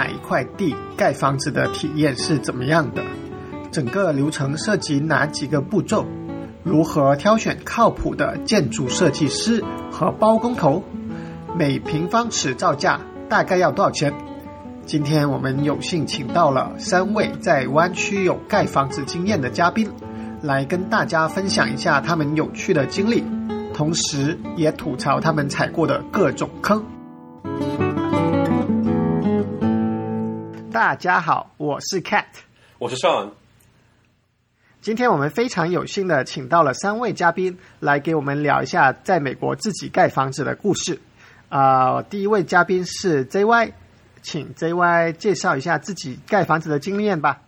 [0.00, 3.02] 买一块地盖房子的体验是怎么样的？
[3.70, 6.06] 整个流程涉及哪几个步骤？
[6.62, 10.82] 如何挑选靠谱的建筑设计师和包工头？
[11.54, 14.14] 每平方尺造价大概要多少钱？
[14.86, 19.86] 今天我们有幸请到了三位在湾区有盖房子经验的嘉宾，
[20.40, 23.22] 来跟大家分享一下他们有趣的经历，
[23.74, 26.82] 同时也吐槽他们踩过的各种坑。
[30.80, 32.24] 大家好，我是 Cat，
[32.78, 33.32] 我是 Sean。
[34.80, 40.98] 今天我们非常有幸的请到了三位嘉宾来给我们聊一下在美国自己盖房子的故事。
[41.50, 43.72] 啊，第一位嘉宾是 JY，
[44.22, 47.42] 请 JY 介绍一下自己盖房子的经验吧。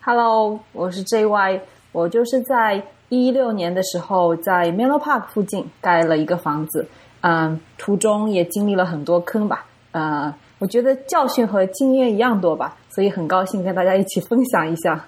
[0.00, 1.60] Hello，我是 JY，
[1.92, 6.88] 我就是在一六年的时候在 Miller Park 附近盖了一个房子，
[7.20, 15.06] 嗯，途中也经历了很多坑吧，呃，我觉得教训和经验一样多吧，所以很高兴跟大家一起分享一下。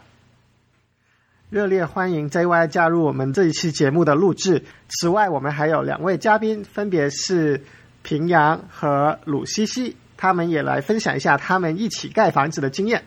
[1.50, 4.64] 热烈欢迎 JY 加入我们这一期节目的录制。
[4.88, 7.62] 此外，我们还有两位嘉宾，分别是
[8.02, 13.02] 平阳和鲁西西，他们也来分享一下他们一起盖房子的经验。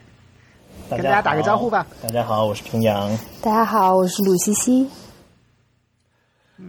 [0.88, 1.88] 大跟大家打个招呼吧。
[2.03, 3.09] 大家好，我是平阳。
[3.41, 4.88] 大家好，我是鲁西西。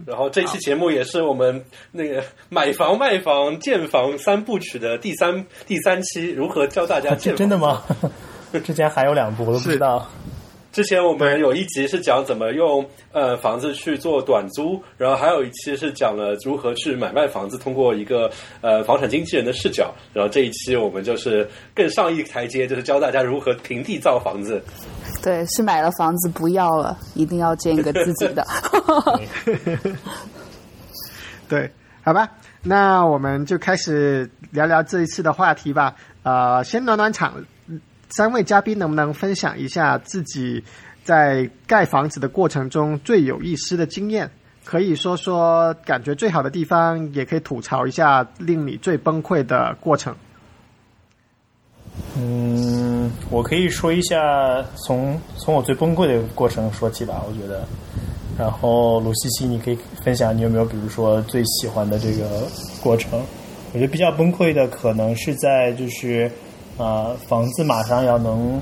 [0.05, 7.37] 然后这期节目也是我们那个买房、卖房、建房三部曲的第三第三期，如何教大家建房？
[7.37, 7.83] 真的吗？
[8.63, 10.09] 之前还有两部我都不知道。
[10.71, 18.29] 之前我们有一集是讲怎么用呃房子去做短租，然后还有一期是讲了如何去买卖房子，通过一个
[18.61, 19.91] 呃房产经纪人的视角。
[20.13, 24.61] 然后这一期我们就是更上一台阶，就是教大家如何平地造房子。
[25.23, 28.45] 对，是买了房子不要了，一定要建一个自己的。
[31.49, 31.71] 对，
[32.03, 32.29] 好吧，
[32.61, 35.95] 那我们就开始聊聊这一次的话题吧。
[36.23, 37.33] 呃，先暖暖场，
[38.09, 40.63] 三位嘉宾能不能分享一下自己
[41.03, 44.29] 在盖房子的过程中最有意思的经验？
[44.63, 50.13] 可以说说感觉最好的地方，也可以吐槽一下令你最崩溃的过程。
[52.17, 57.65] 嗯，我可以说一下从从我最崩溃的过程说起吧，我觉得。
[58.37, 62.43] 然后鲁西西，你可以分享你有没有比如说最喜欢的这个
[62.83, 63.19] 过程？
[63.73, 66.31] 我觉得比较崩溃的可能是在就是、
[66.77, 68.61] 呃房子马上要能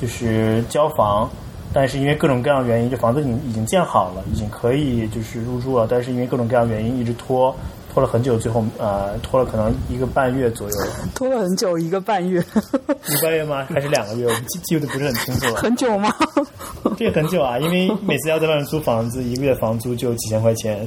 [0.00, 1.30] 就是交房，
[1.72, 7.54] 但是因为各种各样的原因，这房子已经已经建好了，已经可以就是入住了，但是因为各种各样的原因一直拖，
[7.92, 10.76] 拖了很久，最后呃拖了可能一个半月左右，
[11.14, 13.66] 拖了很久，一个半月，一个半月吗？
[13.72, 14.26] 还是两个月？
[14.26, 15.56] 我记记得不是很清楚了。
[15.62, 16.12] 很久吗？
[16.98, 20.86] 这个很久啊，因为每次要在外面租房子，一个月房租就几千块钱，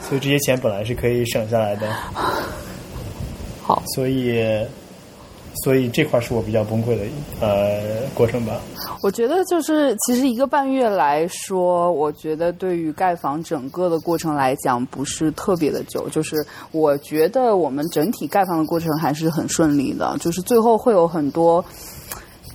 [0.00, 1.88] 所以这些钱本来是可以省下来的。
[3.62, 4.42] 好，所以，
[5.64, 7.04] 所以这块是我比较崩溃的
[7.40, 8.60] 呃过程吧。
[9.02, 16.08] 我觉得就是其实一个半月来说，我觉得对于盖房整个的过程来讲不是特别的久。
[16.08, 16.36] 就是
[16.72, 21.64] 我觉得我们整体盖房的过程还是很顺利的，就是最后会有很多。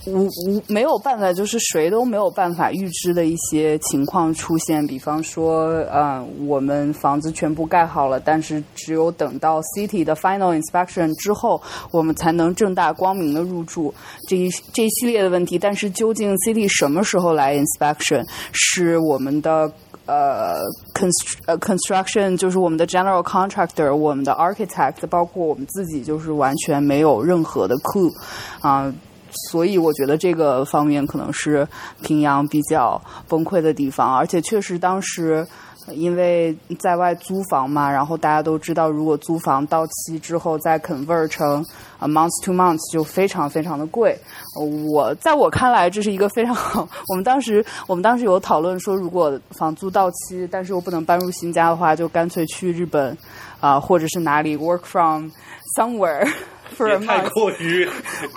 [0.06, 11.60] 无无没有办法，就是谁都没有办法预知的一些情况出现，比方说，呃，我们房子全部盖好了，但是只有等到 City 的 Final Inspection 之后，
[11.90, 13.92] 我们才能正大光明的入住
[14.28, 15.58] 这一这一系列的问题。
[15.58, 19.70] 但是究竟 City 什么时候来 Inspection，是我们的。
[20.06, 20.60] 呃
[20.92, 28.12] ，const 呃 construction 就是我们的 general contractor，我们的 architect，包括我们自己，就是完全没有任何的 clue
[28.60, 28.92] 啊、
[29.50, 31.66] 所以我觉得这个方面可能是
[32.02, 35.46] 平阳比较崩溃的地方，而且确实当时。
[35.92, 41.62] 因为在外租房嘛，然后大家都知道，如果租房到期之后再 convert 成
[41.98, 44.18] 啊 month to months 就非常非常的贵。
[44.94, 46.88] 我在我看来，这是一个非常好。
[47.12, 53.14] 我们当时我们当时有讨论说，如果房租到期，但是又不能搬入新家的话，就干脆去日本
[53.60, 55.28] 啊、或者是哪里 work from
[55.76, 56.26] somewhere
[56.88, 57.28] 也太。
[57.30, 57.88] 过于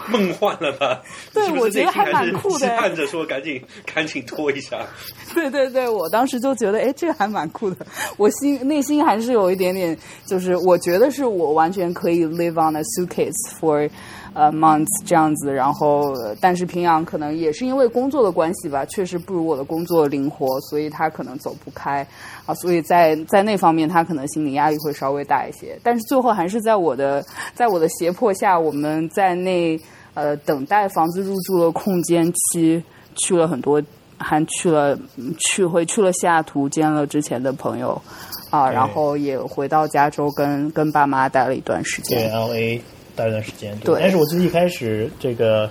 [0.07, 1.01] 梦幻了吧？
[1.33, 4.79] 对是是我觉得还蛮酷的期盼着说赶紧 赶紧脱一下。
[5.35, 7.85] 对对对，我当时就觉得，哎，这个还蛮酷的。
[8.17, 13.89] 我心内心还是有一点点，就是我觉得是我完全可以 live on a suitcase for
[14.37, 15.51] 呃 months 这样子。
[15.51, 22.05] 然后，呃但是平阳可能也是因为工作的关系吧，确实不如我的工作灵活，所以他可能走不开
[22.45, 22.53] 啊。
[22.53, 25.77] 所以在在那方面，他可能心理压力会稍微大一些。
[25.81, 29.79] 但是最后还是在我的在我的胁迫下，我们在那
[30.13, 32.83] 呃等待房子入住的空间期
[33.15, 33.81] 去了很多。
[34.19, 38.01] 还去了嗯去回去了西雅图见了之前的朋友，
[38.49, 42.31] 啊，然后也回到加州跟跟爸妈待了一段时对间。
[42.31, 42.81] L A，
[43.17, 43.77] 待一段时间。
[43.79, 43.99] 对。
[43.99, 45.69] 但是我记得一开始这个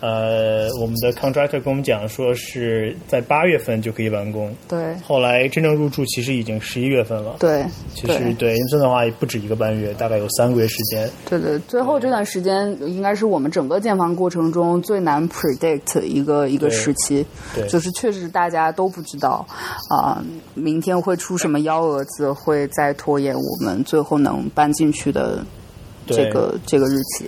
[0.00, 4.96] 呃，我们的 contractor 跟我们讲说是在八月份就可以完工，对。
[4.96, 7.36] 后来真正入住其实已经十一月份了。
[7.38, 7.64] 对
[7.94, 8.34] 其实对。
[8.34, 11.08] 对，这样的话也不止一个半月，大概有三个月时间。
[11.30, 17.24] 对对，最后这段时间应该是我们整个建房过程中最难 predict 一个一个时期，
[17.54, 19.46] 对就是确实大家都不知道
[19.88, 20.20] 啊、
[20.54, 25.44] 明天会出什么幺蛾子，会再拖延我们最后能搬进去的对
[26.06, 27.26] 这个这个日期。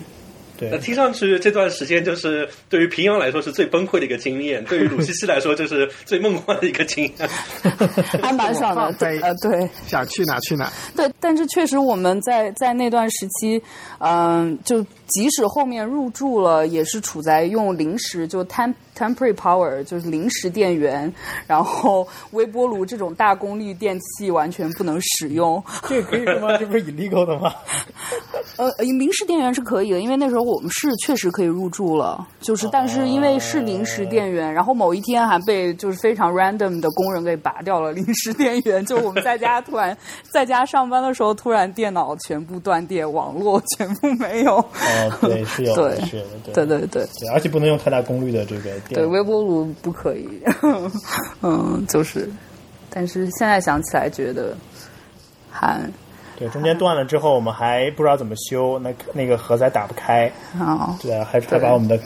[0.57, 7.29] 对那听上去这段时间就是对于平阳来说是最崩溃的一个经验，对于鲁西西来说就是最梦幻的一个经验。
[8.23, 10.73] 还蛮爽的对，呃，对，想去哪去哪。
[10.95, 13.61] 对，但是确实我们在在那段时期，
[13.99, 21.13] 嗯、就即使后面入住了，也是处在用临时就 temp temporary power 就是临时电源，
[21.47, 25.63] 然后微波炉这种大功率电器完全不能使用。
[25.89, 26.57] 这个可以说吗？
[26.59, 27.53] 这不是 illegal 的吗？
[28.57, 39.97] 呃，临时电源是可以的，因为那时候我们是确实可以入住了，就是但是因为是临时电源，然后某一天还被就是非常 random 的工人给拔掉了临时电源，就我们在家突然
[40.31, 44.57] 在家上班的时候，突然电脑全部断电，网络全部没有。
[44.59, 44.69] 哦，
[45.23, 46.11] 对，是有 的，对是
[46.53, 48.84] 对对对对对，而且不能用太大功率的这个电。
[48.89, 50.29] 对，微波炉不可以。
[51.43, 52.29] 嗯，就是，
[52.91, 54.57] 但是现在想起来觉得
[55.51, 55.81] 还
[56.39, 60.97] 对，中间断了之后，我们还不知道怎么修，那那个盒子还打不开，啊。
[61.01, 61.99] 对啊，还还把我们的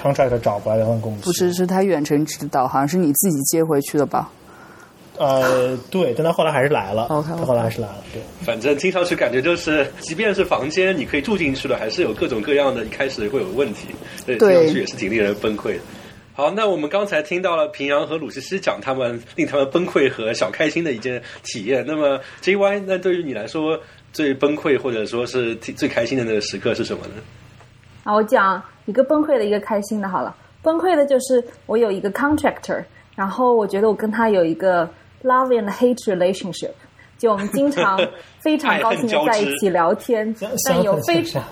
[0.00, 4.30] contract 找过来让他给我们不是，是他远程指导，好像是你自己接回去的吧？
[5.18, 13.88] 呃，对，但他后来还是来了 OK，OK 他后来还是来了，对，反正听上去感觉就是，即便是房间你可以住进去了，还是有各种各样的，一开始会有问题。
[14.26, 15.80] 对，听上去也是挺令人崩溃的。
[16.36, 21.82] 好，那我们刚才听到了平阳和鲁西西讲他们令他们崩溃和小开心的一件体验。
[21.86, 23.80] 那么 J Y，那对于你来说
[24.12, 27.14] 最崩溃或者说是最开心的那个时刻是什么呢？
[28.04, 30.10] 啊，我讲一个崩溃的，一个开心的。
[30.10, 32.84] 好了，崩溃的就是我有一个 contractor，
[33.14, 34.84] 然后我觉得我跟他有一个
[35.22, 36.72] love and hate relationship，
[37.16, 37.98] 就我们经常
[38.40, 40.36] 非常 高兴的在一起聊天，
[40.68, 41.42] 但有非常。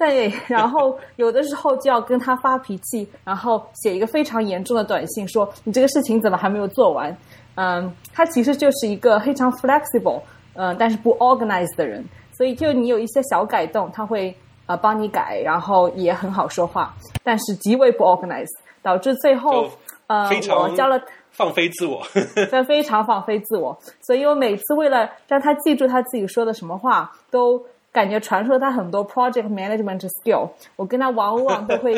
[0.00, 7.14] 对，然后有的时候就要跟他发脾气，然后写一个非常严重的短信，说你这个事情怎么还没有做完？
[7.56, 10.22] 嗯，他其实就是一个非常 flexible，
[10.54, 12.02] 嗯，但是不 organized 的人，
[12.32, 19.68] 所以就你有一些小改动，他会呃帮你改，然后也很好说话，但是极为不 organized，导致最后
[20.06, 20.98] 呃我交了。
[21.32, 22.02] 放飞自我。
[22.50, 30.48] 他非常放飞自我，所以我每次为了让他记住他自己说的什么话，都感觉传授了他很多 project management skill。
[30.76, 31.94] 我跟他往往都会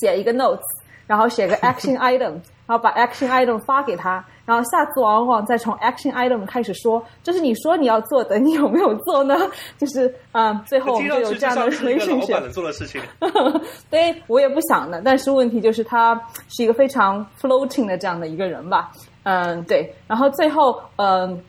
[0.00, 0.60] 写一个 notes，
[1.06, 2.32] 然后写个 action item，
[2.66, 9.36] 然后把 action item 发给他，然后下次往往再从 action item 开始说，这是你说你要做的，你有没有做呢？
[9.78, 12.42] 就是嗯，最后我们就有这样的 relationship 板。
[12.42, 13.00] 能做的事情。
[13.88, 18.90] 对我也不想的，但是问题就是他是一个非常 floating 的这样的一个人吧，
[19.22, 19.94] 嗯，对。
[20.06, 21.42] 然后最后，嗯，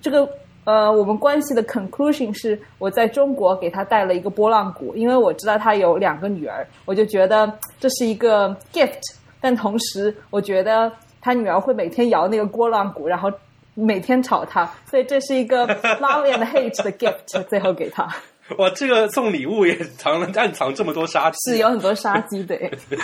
[0.00, 0.28] 这个
[0.64, 9.00] 呃，我们关系的 conclusion 是我在中国给他带了一个波浪鼓，因为我知道他有两个女儿，我就觉得这是一个 gift，
[9.40, 10.90] 但同时我觉得
[11.20, 13.30] 他女儿会每天摇那个波浪鼓，然后
[13.74, 15.66] 每天吵他，所以这是一个
[15.98, 18.08] love and hate 的 gift， 最后给他
[18.58, 21.52] 哇，这个送礼物也藏了暗藏这么多杀机。
[21.52, 22.70] 是有很多杀机，对。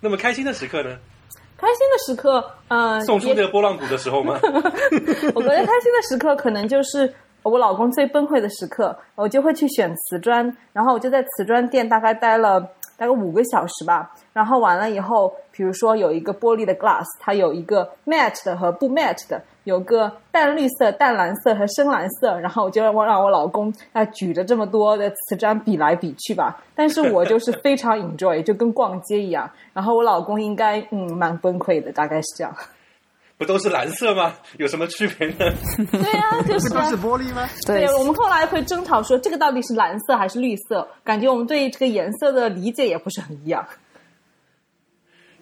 [0.00, 0.96] 那么开心的时刻呢？
[1.60, 4.38] 开心的时刻，嗯、送出也这个波浪鼓的时候吗？
[5.34, 7.12] 我觉得开心的时刻可能就是
[7.42, 12.60] 我老公最崩溃的时刻，我就会去选瓷砖，然后我就在瓷砖店大概待了
[12.96, 14.10] 大概五个小时吧。
[14.32, 22.38] 然后完了以后，比如说有一个玻璃的 glass，它有一个 matte 的和不 matte 的，有个淡绿色、淡蓝色和深蓝色。
[22.40, 26.62] 然后我就让我让我老公啊举着这么多的瓷砖比来比去吧。
[26.74, 29.50] 但是我就是非常 enjoy，就跟逛街一样。
[29.72, 32.54] 然后我老公应该嗯蛮崩溃的，大概是这样。
[33.38, 34.34] 不都是蓝色吗？
[34.58, 35.36] 有什么区别呢？
[35.90, 37.48] 对啊，就是都是玻璃吗？
[37.66, 43.66] 对，我们后来会争吵说这个到底是蓝色还是绿色，感觉我们对这个颜色的理解也不是很一样。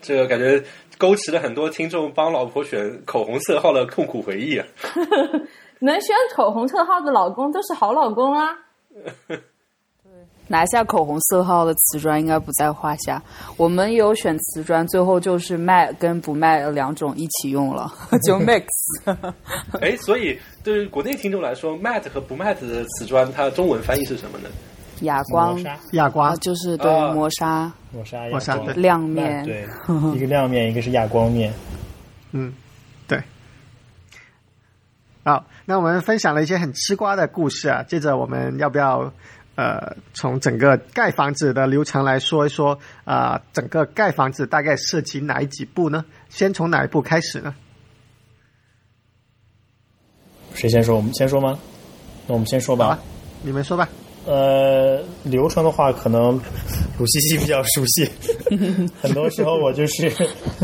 [0.00, 0.62] 这个感觉
[0.98, 4.66] 勾起了很多听众帮老婆选口红色号的痛苦回忆啊！
[5.80, 8.48] 能选口红色号的老公都是好老公啊。
[10.50, 13.22] 拿下口红色号的瓷砖应该不在话下。
[13.58, 17.92] 我们有选瓷砖，最后就是卖跟不卖两种一起用了，
[18.24, 18.64] 就 mix。
[19.80, 24.48] 哎，所以对于国内听众来说，matte 和不 matte 的瓷砖，它中文翻译是什么呢？
[25.00, 25.58] 哑光
[25.92, 29.44] 哑光，就是对啊磨砂磨砂、哑光磨砂对亮面。
[29.44, 29.66] 对，
[30.14, 31.52] 一个亮面，一个是哑光面。
[32.32, 32.52] 嗯，
[33.06, 33.22] 对。
[35.24, 39.12] 好，那我们分享了一些很吃瓜的故事啊，接着我们要不要
[39.56, 46.04] 呃从整个盖房子的流程来说一说啊、呃整个盖房子大概涉及哪几步呢？
[46.28, 47.54] 先从哪一步开始呢？
[50.54, 50.96] 谁先说？
[50.96, 51.58] 我们先说吗？
[52.26, 53.02] 那我们先说吧好吧。，
[53.42, 53.88] 你们说吧。
[54.28, 56.38] 呃，流程的话，可能
[56.98, 58.06] 鲁西西比较熟悉。
[59.00, 60.12] 很多时候我就是，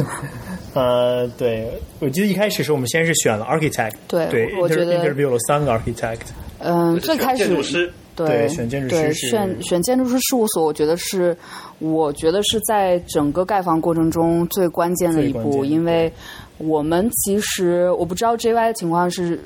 [0.74, 1.66] 呃，对，
[1.98, 6.18] 我记得一开始是我们先是选了 architect，对对我觉得 interview 了三个 architect，
[6.58, 11.34] 嗯，最开始建筑师对对选建筑师对是选选建筑师事务所，我觉得是
[11.78, 16.12] 我觉得是在整个盖房过程中最关键的一步，因为
[16.58, 19.40] 我们其实我不知道 JY 的情况是。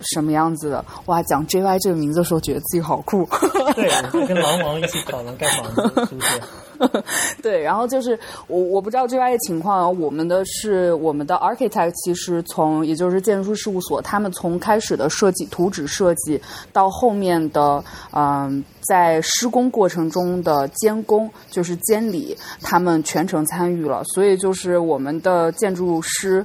[0.00, 0.84] 什么样子的？
[1.06, 3.28] 哇，讲 JY 这个名字的时候，觉得自己好酷。
[3.74, 6.40] 对，跟狼王一起讨论盖房子，是不是？
[7.42, 16.38] 对，然后就是我我不知道 JY 的情况，我们的是我们的 architect 其实从也就是建筑师事务所，他们从开始的设计图纸设计
[16.74, 26.44] 到后面的嗯、在施工过程中的监工，就是监理，他们全程参与了，所以就是我们的建筑师。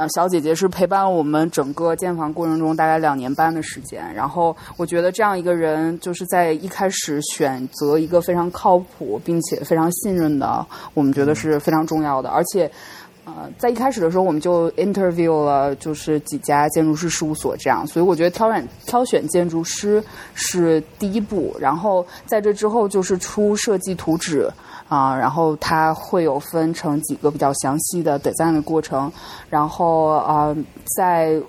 [0.00, 12.70] 呃，小姐姐是陪伴我们整个建房过程中大概两年半的时间，然后我觉得这样一个人就是在一开始选择一个非常靠谱并且非常信任的，我们觉得是非常重要的，而且。
[13.26, 20.02] 呃，在一开始的时候，我们就 interview 了，就是几家建筑师事务所这样，所以我觉得挑选挑选建筑师
[20.34, 24.50] 是第一步，然后在这之后就是出设计图纸
[24.90, 29.10] 啊、然后它会有分成几个比较详细的 design 的过程，
[29.48, 30.52] 然后啊、
[30.96, 31.40] 在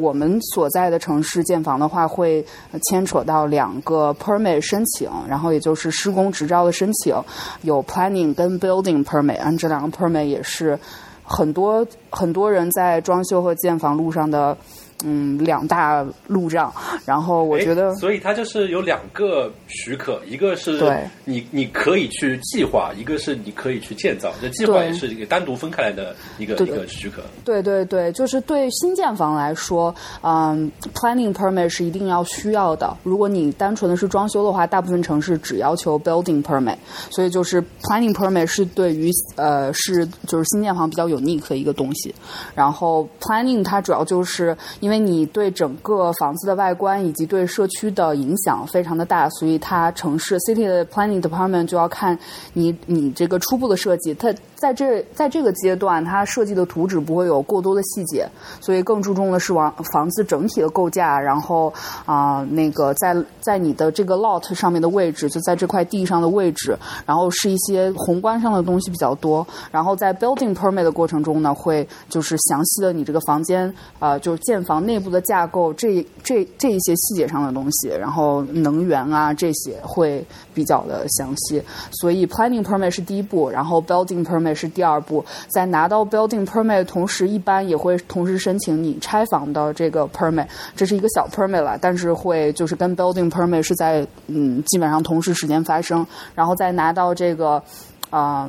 [0.00, 2.44] 我们所在的城市建房的话，会
[2.90, 7.14] 牵扯到两个 permit 申请，然后也就是施工执照的申请，
[7.62, 10.76] 有 planning 跟 building permit，按这两个 permit 也是
[11.22, 14.56] 很多很多人在装修和建房路上的
[15.04, 16.72] 嗯两大路障。
[17.04, 24.32] 然后我觉得所以它就是有两个许可，一个是对你你可以去计划，一个是你可以去建造。
[24.40, 27.22] 这计划也是一个单独分开来的一个一个许可。
[27.44, 32.96] 对对对，就是对新建房来说，嗯，planning permit 是一定要需要的。
[33.02, 36.76] 如果你单纯的是装修的话，大部分城市只要求 building permit，
[37.10, 42.14] 所以就是 planning permit 是对于呃是就是新建房比较 unique 的一个东西。
[42.54, 52.18] 然后 planning 它主要就是因因为你对整个房子的外观以及对社区的影响非常的大，所以它城市 city 的 planning department 就要看
[52.54, 58.28] 你你这个初步的设计，它在这在这个阶段，它设计的图纸不会有过多的细节，
[58.60, 61.72] 所以更注重的是房房子整体的构架，然后
[62.04, 81.62] 啊、那个在在你的这个 lot 上面的位置，就在这块地上的位置，然后是一些宏观上的东西比较多，然后在 building permit 的过程中呢，会就是详细的你这个房间呃就是建房内部的架构这这这一些细节上的东西，然后能源啊这些会比较的详细，
[81.92, 97.62] 所以 planning permit 是第一步，然后 building permit 是第二步，在拿到 building permit 同时，一般也会同时申请你拆房的这个 permit，这是一个小 permit 了，但是会就是跟 building permit 是在嗯基本上同时时间发生，然后再拿到这个。
[98.10, 98.48] 啊、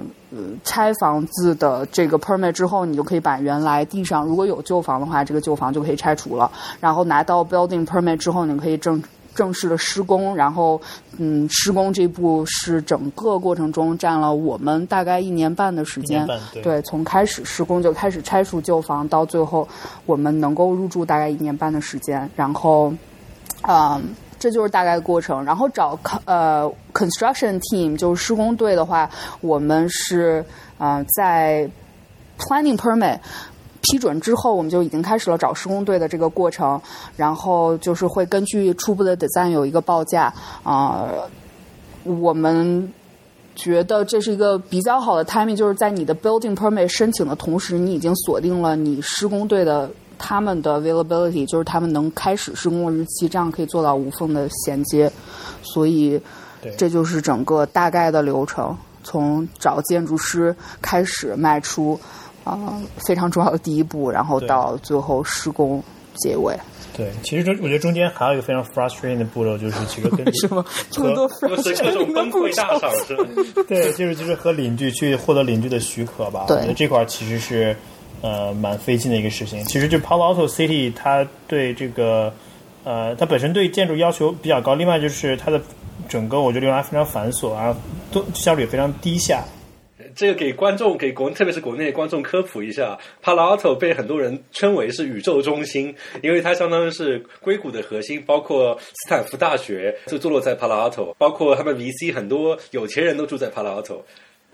[0.64, 6.50] 拆房子的这个 permit 之后，你就可以把原来地上如果有旧房的话，这个旧房就可以拆除了。
[6.80, 9.04] 然后拿到 building permit 之后，你可以正
[9.40, 10.36] 正式的施工。
[10.36, 10.82] 然后，
[11.18, 16.28] 嗯，施工这步是整个过程中占了我们大概一年半的时间。
[16.28, 19.66] 对对，从开始施工就开始拆除旧房，到最后
[20.06, 22.30] 我们能够入住大概一年半的时间。
[22.36, 22.94] 然后，
[23.66, 24.02] 嗯，
[24.38, 25.42] 这就是大概的过程。
[25.46, 30.44] 然后找呃 construction team 就是施工队的话，我们是
[30.78, 31.70] 呃在
[32.38, 33.20] planning permit
[33.82, 36.80] 批准之后，我们就已经开始了找施工队的这个过程。
[37.16, 40.34] 然后就是会根据初步的 design 有一个报价
[40.64, 41.08] 啊、
[42.04, 42.92] 我们。
[43.56, 55.12] 觉得这是一个比较好的 timing，就是在你的 building permit 申请的同时，你已经锁定了你施工队的他们的 availability，就是他们能开始施工的日期，这样可以做到无缝的衔接。
[55.62, 56.18] 所以，
[56.78, 65.84] 这就是整个大概的流程，从找建筑师开始迈出啊、呃非常重要的第一步，然后到最后施工
[66.16, 66.56] 结尾。
[66.96, 72.92] 对，其实中我觉得中间还有一个非常 frustrating 的步骤，就是这个跟为 什么这么多就是各种崩溃大赏？
[73.68, 76.44] 对，就是就是和邻居去获得邻居的许可吧。
[76.48, 77.74] 对我觉得这块儿其实是
[78.22, 79.64] 呃蛮费劲的一个事情。
[79.66, 82.34] 其实就 Palo Alto City，它对这个
[82.84, 85.62] 呃它本身对建筑要求比较高，另外就是它的
[86.10, 87.80] 整个我觉得流程还非常繁琐，然后
[88.12, 89.42] 都效率也非常低下。
[90.20, 104.02] 这个给观众给国特别是国内的观众科普一下，Palo Alto 被很多人称为是宇宙中心，因为它相当于是硅谷的核心，包括斯坦福大学就坐落在 Palo Alto，包括他们 VC 很多有钱人都住在 Palo Alto。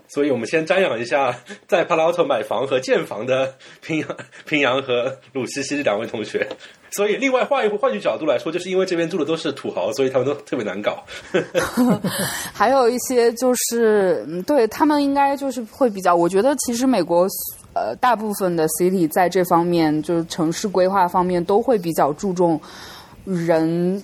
[0.08, 6.46] 所以我们先瞻仰一下在帕拉奥特买房和建房的平阳、平阳和鲁西西两位同学。
[6.90, 11.02] 所以，另外换一换句角度来说，就是因为这边住的都是土豪，所以他们都特别难搞。
[12.52, 16.14] 还有一些就是，对他们应该就是会比较。
[16.14, 17.26] 我觉得其实美国
[17.74, 22.60] 呃大部分的 city 在这方面，就是城市规划方面都会比较注重
[23.24, 24.02] 人。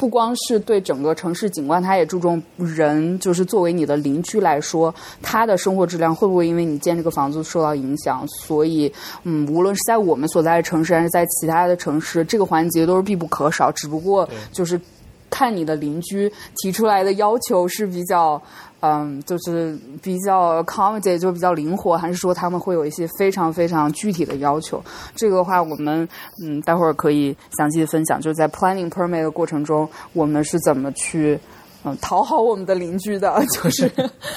[0.00, 8.26] 不光是对整个城市景观，它也注重人，就是作为你的邻居来说，他的生活质量会不会因为你建这个房子受到影响？
[8.26, 8.90] 所以，
[9.24, 13.70] 嗯，无论是在我们所在的城市，还是在其他的城市，这个环节都是必不可少。
[13.72, 14.80] 只不过就是
[15.28, 18.42] 看你的邻居提出来的要求是比较。
[18.82, 24.82] 嗯，就是比较 comedy，就比较灵活，还是说他们会有一些非常非常具体的要求？
[25.14, 26.08] 这个的话，我们
[26.42, 28.20] 嗯，待会儿可以详细的分享。
[28.20, 31.38] 就是在 planning permit 的过程中，我们是怎么去
[31.84, 33.38] 嗯讨好我们的邻居的？
[33.52, 33.90] 就是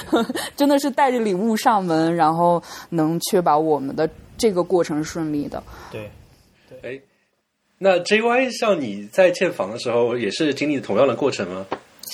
[0.54, 5.62] 真的是带着礼物上门，然后能确保我们的这个过程顺利的。
[5.90, 6.10] 对，
[6.68, 7.00] 对，哎，
[7.78, 11.64] 那 JY 像你在建房的时候，也是经历同样的过程吗？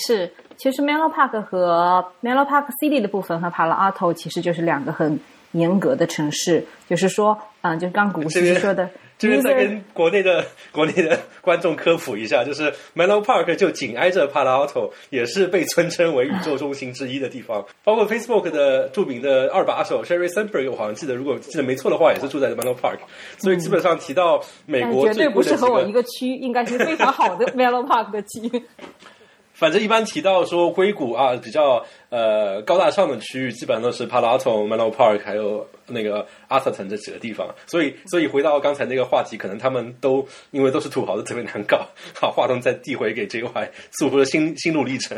[0.07, 0.31] 是。
[0.61, 5.19] 其实 Melo Park 和 Melo Park City 的部分和 Palo Alto 其实就是两个很
[5.53, 8.87] 严格的城市，就是说，嗯，就是刚古诗说的，
[9.17, 17.65] 这边再跟国内的国内的观众科普一下，就是 Melo Park 就紧挨着 Palo Alto，也是被尊称为宇宙中心之一的地方。
[17.83, 22.99] 包括 Facebook 的著名的二把手 Sherry Sandberg，我好像记得，如果记得没错的话，也是住在 Melo Park。
[23.39, 28.63] 所以基本上提到美国，绝对不是和我一个区，应该是非常好的 Melo Park 的区。
[29.61, 37.47] 反正一般提到说硅谷啊，比较呃高大上的区域，基本上都是 Palo Alto、Menlo Park，还有那个 Atherton 这几个地方。
[37.67, 41.85] 所以，所以回到刚才那个话题，可能他们都因为都是土豪，都特别难搞。
[42.19, 45.15] 好，话筒再递回给 JY，诉说心心路历程。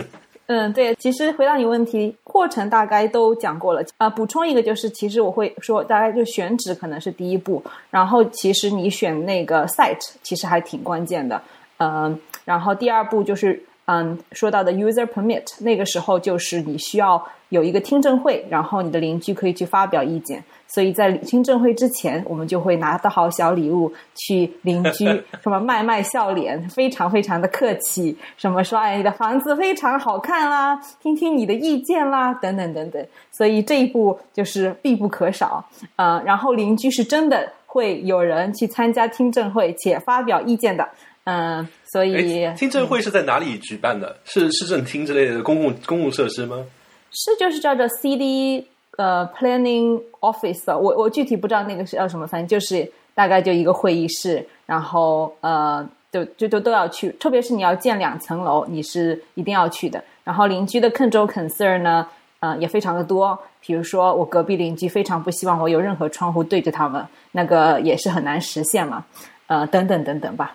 [0.48, 4.10] 嗯，对，其实回答你问题，过程大概都讲过了啊。
[4.10, 11.42] 补充一个，就是其实我会说，大概就选址可能是第一步，然后其实你选那个 site 其实还挺关键的。
[11.78, 13.64] 嗯，然后第二步就是。
[13.86, 20.44] 嗯，说到的 user permit，那个时候就是你需要有一个听证会，然后你的邻居可以去发表意见。
[20.68, 25.06] 所以在听证会之前，我们就会拿到好小礼物去邻居，
[25.44, 33.06] 什么卖卖笑脸，非常非常的客气，什么说哎你的房子非常好看啦，听听你的意见啦，等等等等。
[33.32, 35.64] 所以这一步就是必不可少。
[35.98, 40.88] 嗯，然后邻居是真的会有人去参加听证会且发表意见的。
[41.26, 44.18] 嗯，所以听证会是在哪里举办的？
[44.26, 46.66] 是市政厅之类的公共公共设施吗？
[47.12, 50.78] 是，就是叫做 CD 呃 Planning Office。
[50.78, 57.10] 我我具体不知道那个是叫什么，反正就是大概就一个会议室，然后呃，就就就都要去。
[57.20, 60.04] 特别是你要建两层楼，你是一定要去的。
[60.26, 62.06] 然后邻居的 control concern 呢，
[62.42, 63.40] 呃，也非常的多。
[63.62, 69.06] 比如说，我隔壁邻居非常不希望我有任何窗户对着他们，那个也是很难实现嘛。
[69.48, 70.54] 呃，等等等等吧。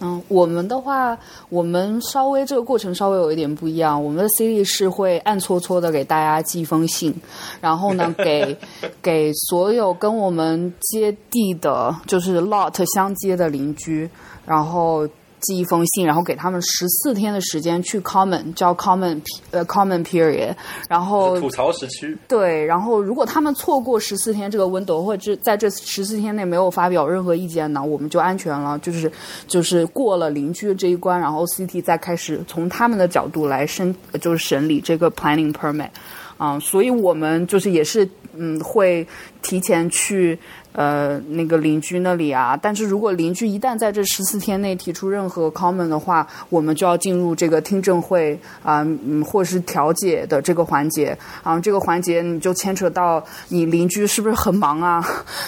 [0.00, 4.02] 嗯，我们的话，我们稍微这个过程稍微有一点不一样。
[4.02, 7.14] 我们的 C D 是会暗搓搓的给大家寄一封信，
[7.60, 8.56] 然后呢，给
[9.02, 14.08] 给所有跟我们接地的，就是 lot 相接的邻居，
[14.44, 15.08] 然后。
[15.46, 20.52] 寄一封信，然后给他们十四天的时间去 comment，叫 comment 呃 comment period，
[20.88, 29.10] 然后吐槽时区对，然后如果他们错过十四天这个 window，或者在这十四天内没有发表任何意见呢，我们就安全了，就是
[29.46, 35.90] 就是过了邻居的这一关，然后 CT 再开始从他们的角度来申，就是审理这个 planning permit，
[36.36, 39.06] 啊，所以我们就是也是嗯会
[39.42, 40.36] 提前去。
[40.76, 55.02] 呃，那个邻居那里啊，但是如果邻居一旦在这十四天内提出任何 comment 的话，我们就要进入这个听证会啊，嗯，或者是调解的这个环节啊，这个环节你就牵扯到你邻居是不是很忙啊？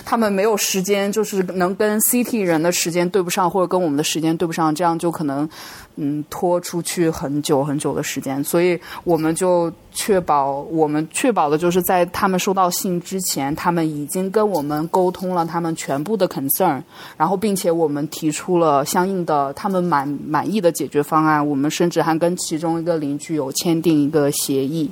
[0.07, 5.47] 他们没有时间，就是能跟 CT 人的时间对不上，或者跟我们的时间对不上，这样就可能。
[6.01, 16.81] 嗯，拖出去很久很久的时间，所以我们就确保，我们确保的就是在他们收到信之前，他们已经跟我们沟通了他们全部的 concern，
[17.17, 24.89] 然后并且我们提出了相应的他们满满意的解决方案，我们甚至还跟其中一个邻居有签订一个协议。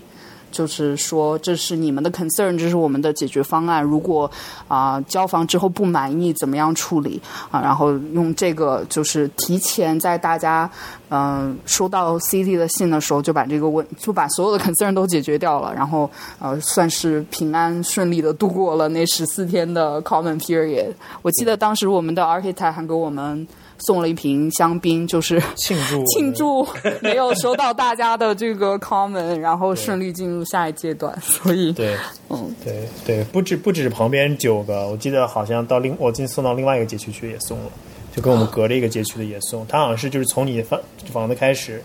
[0.56, 3.82] 就是说这是你们的 concern，这是我们的解决方案。
[3.82, 4.30] 如果
[4.68, 7.60] 啊、交房之后不满意，怎么样处理啊？
[7.60, 10.70] 然后用这个就是提前在大家
[11.08, 20.92] 嗯、收到 CD 的信的时候，就把这个问就把所有的 concern 都解决掉了，然后呃算是平安顺利的度过了那十四天的 common period。
[21.22, 23.46] 我记得当时我们的 architect 还给我们
[23.80, 26.66] 送了一瓶香槟，就是庆祝 庆祝
[27.00, 31.16] 没有收到大家的这个 comment，然后顺利进入下一阶段。
[31.20, 31.96] 所以，对，
[32.30, 37.70] 嗯，对对，不止不止旁边九个，我记得好像到另我今送到另外一个街区去也送了，
[38.14, 39.66] 就跟我们隔着一个街区的也送。
[39.66, 40.80] 他好像是就是从你房
[41.12, 41.82] 房子开始，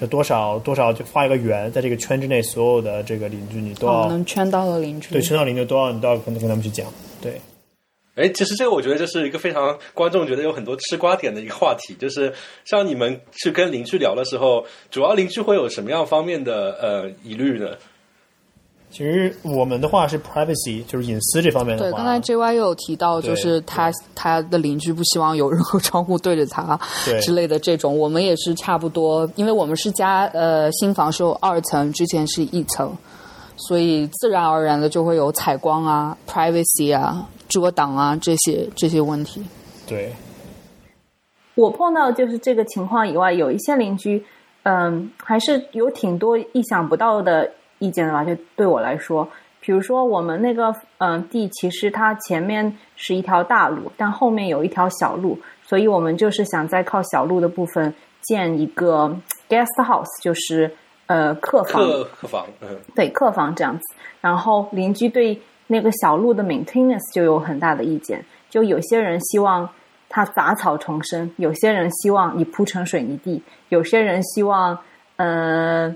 [0.00, 6.86] 就多少多少就画一个圆，在这个圈之内，所有的这个邻居你都要、哦，能圈到的邻居，对圈到邻居都要你都要跟跟他们去讲，
[7.20, 7.40] 对。
[8.14, 12.32] 哎，其实这个我觉得就是一个非常观众觉得有很多吃瓜点的一个话题，就是
[12.64, 17.68] 像你们去跟邻居聊的时候，主要邻居会有什么样方面的呃疑虑呢？
[18.90, 32.94] 其实我们的话是 privacy，就是隐私这方面的对，刚才 J Y 又有提到，就是他他的邻居不希望有任何窗户对着他对之类的这种，我们也是差不多，因为我们是家呃新房是有二层，之前是一层，
[33.68, 39.44] 所以自然而然的就会有采光啊、privacy 啊、遮挡啊这些这些问题。
[39.86, 40.12] 对
[41.54, 44.24] 我碰到就是这个情况以外，有一些邻居，
[44.62, 48.24] 嗯，还是有挺多意想不到的意见的吧。
[48.24, 49.28] 就对我来说，
[49.60, 59.14] 比如说我们那个嗯地，其实它前面是一条大路，但后面有一条小路，所以我们就是想在靠小路的部分建一个
[59.48, 60.74] guest house，就是
[61.06, 61.82] 呃客房。
[61.82, 63.82] 客客房，嗯，对客房这样子。
[64.20, 69.68] 然后邻居对那个小路的 maintenance 就有很大的意见，就有些人希望
[70.08, 74.78] 它杂草丛生，有些人希望你铺成水泥地，有些人希望，
[75.16, 75.94] 呃，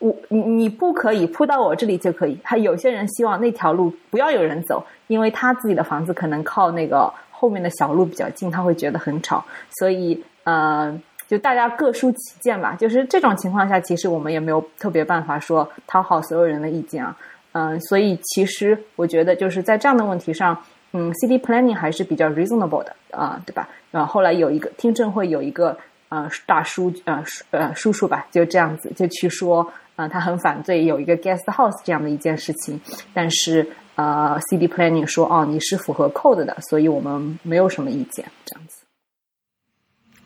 [0.00, 9.44] 我你你不可以铺到我这里就可以，还有些人希望那条路不要有人走，因为他自己的房子可能靠那个后面的小路比较近，他会觉得很吵，
[9.78, 11.00] 所以呃。
[11.28, 17.16] 就大家各抒己见吧，就是这种情况下，其实我们也没有特别办法说讨好所有人的意见啊。
[17.52, 20.56] 嗯，所以其实我觉得就是在这样的问题上，
[20.92, 23.68] 嗯，city planning 还是比较 reasonable 的啊、对吧？
[23.90, 25.76] 然后后来有一个听证会有一个
[26.08, 32.80] 呃大叔呃叔呃叔叔吧，就这样子就去说，呃，他很反对有一个 guest house 这样的一件事情，
[33.12, 38.77] 但是呃，CD planning 说哦你是符合 code 的，所以我们没有什么意见，这样子。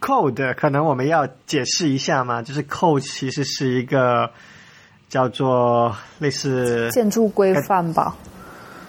[0.02, 4.28] Code 可能我们要解释一下嘛，就是 code 其实是一个
[5.08, 8.16] 叫做类似建筑规范吧，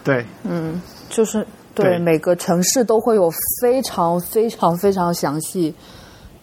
[0.03, 0.25] 对。
[0.43, 1.45] 嗯，就是
[1.75, 1.99] 对对。
[1.99, 5.73] 每个城市都会有非常非常非常详细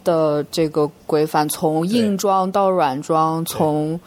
[0.04, 3.98] 的这个规范，从硬装到软装，从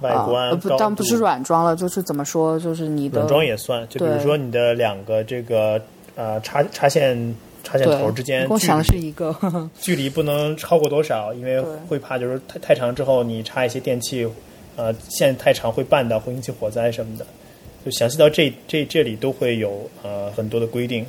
[0.00, 5.80] 外观、呃不，高当然不是软装了，就是怎么说，就是你的软装也算，就比如说你的两个这个
[6.16, 7.34] 呃插插线
[7.66, 9.36] 插线头之间跟我想的距离是一个，
[9.80, 14.26] 距离不能超过多少，因为会怕就是太太长之后你插一些电器，
[14.76, 17.26] 呃线太长会绊到，会引起火灾什么的。
[17.84, 21.06] 就详细到这这这里都会有呃很多的规定，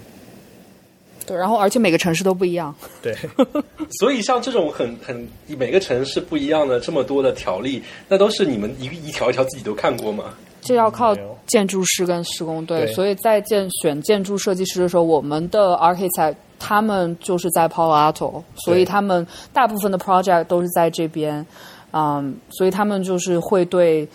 [1.26, 3.16] 对，然后而且每个城市都不一样，对
[4.00, 10.36] 所以像这种很很每个城市不一样的这么多的条例，那都是你们一一条一条自己都看过吗？
[10.68, 21.46] 这要靠建筑师跟施工队，所以在建选建筑设计师的时候，我们的 architect 他们就是在 Palo Alto，所以他们大部分的 project 都是在这边，
[21.92, 24.08] 嗯，所以他们就是会对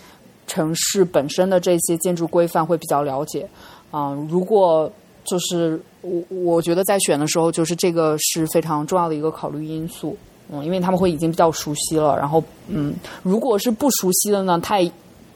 [0.45, 3.47] 城市本身的这些建筑规范会比较了解，
[3.91, 4.91] 嗯，如果
[5.23, 10.15] 就是我我觉得在选的时候，就是这个是非常重要的一个考虑因素。
[10.51, 14.91] 嗯，因为他们会已经比较熟悉了，然后嗯，如果是不熟悉的呢，他也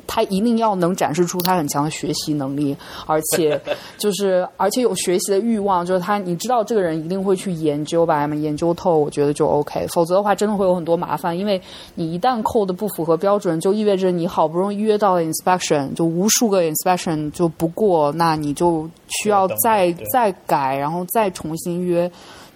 [0.07, 3.59] 他一定要能展示出他很强的学习能力，而且
[3.99, 9.85] 就是而且有学习的欲望，就是他你知道这个人一定会去研究，把他们研究透，我觉得就 OK。
[9.89, 11.61] 否则的话，真的会有很多麻烦，因为
[11.95, 18.89] 你一旦扣的不符合标准，就意味着你好不容易约到了 inspection，就无数个 inspection 就不过，那你就
[19.21, 22.09] 需要再对再改，然后再重新约，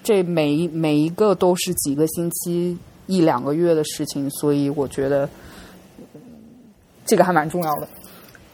[0.04, 5.28] 这每一每一个都是几个星期、一两个月的事情，所以我觉得。
[7.12, 7.86] 这个还蛮重要的。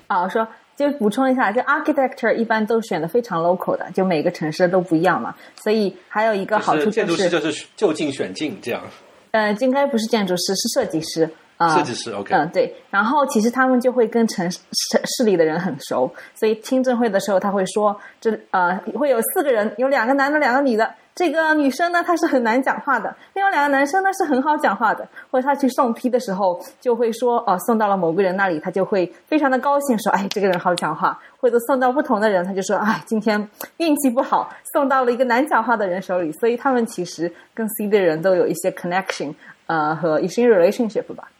[0.07, 8.81] 啊，我说就补充一下，就 architecture 一般都选的非常 local 的，就每个城市都不一样嘛，所以还有一个好处就是建筑师，就是就近选近这样。
[9.29, 11.77] 呃，应该不是建筑师，是设计师啊。
[11.77, 12.73] 设计师，OK 嗯，对。
[12.89, 25.05] 然后其实他们就会跟城市市市里的人很熟，所以听证会的时候他会说，这呃会有四个人，有两个男的，两个女的，这个女生呢，她是很难讲话的；另外两个男生呢是很好讲话的。
[25.31, 31.19] 或者他去送批的时候，就会说哦，送到了某个人那里，他就会非常的高兴，说哎，这个人好讲话。
[31.39, 36.31] 或者送到不同的人，他就说哎，今天运气不好，送到了一个难讲话的人手里。
[36.33, 39.33] 所以他们其实跟 C 的人都有一些 connection，
[39.65, 41.31] 呃，和一些 relationship 吧。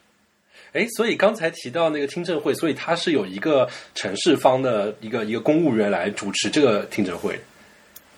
[0.73, 7.39] 哎，所以刚才提到那个听证会，所以他是有一个城市方的一个一个公务员来主持这个听证会，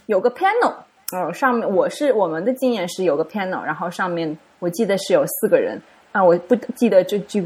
[0.08, 0.74] 有个 panel，
[1.12, 7.42] 呃，上面我是我们的经验是有个 panel，然后上面我记得是有四个人，啊，我不记得这具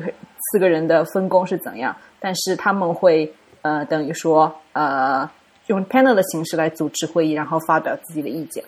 [0.51, 5.29] 四个人的分工是怎样，但是他们会呃等于说呃
[5.67, 8.63] 用 panel 的形式来组织会议，然后发表自己的意见，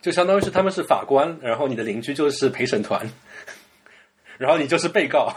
[0.00, 3.10] 就相当于是他们是法官，然后你的邻居就是陪审团。
[4.38, 5.32] 然后你就是被告。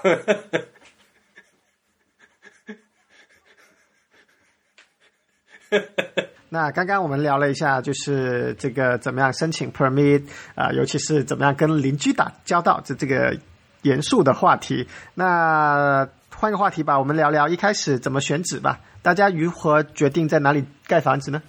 [6.55, 10.23] 那刚刚我们聊了一下，就是这个怎么样申请 permit
[10.55, 13.37] 啊，尤其是怎么样跟邻居打交道，这这个
[13.81, 14.87] 严肃的话题。
[15.15, 18.79] 那换个话题吧，我们聊聊一开始怎么选址吧。
[19.01, 21.41] 大家如何决定在哪里盖房子呢？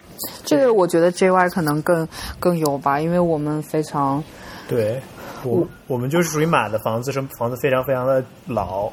[0.44, 2.08] 这个我觉得 JY 可能更
[2.40, 4.24] 更有吧，因为我们非常
[4.68, 5.00] 对。
[5.44, 8.90] 我我们就是属于买的房子，是房子非常非常的老，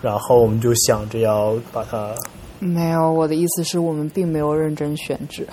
[0.00, 2.14] 然后我们就想着要把它。
[2.62, 5.46] 没有，我的意思是我们并没有认真选址。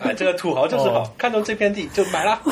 [0.00, 2.38] 哎，这个土豪就是好，看中这片地就买了。
[2.44, 2.50] 不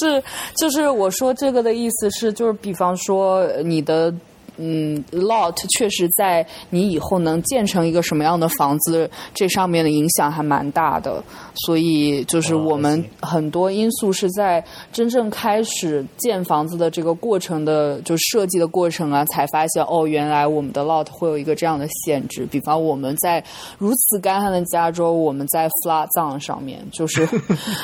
[0.00, 0.22] 是，
[0.56, 4.12] 就是我说这个的意思是，就是比方说你的。
[4.56, 11.22] 嗯，lot 确实在你以后能建成一个什么样的房子，这上面的影响还蛮大的。
[11.66, 22.46] 所以就是我们很多因素是在真正开始建房子的这个过程的，就设计的过程啊，才发现哦，原来我们的 lot 会有一个这样的限制。
[22.46, 23.42] 比方我们在
[23.78, 27.28] 如此干旱的加州，我们在 flood zone 上面，就是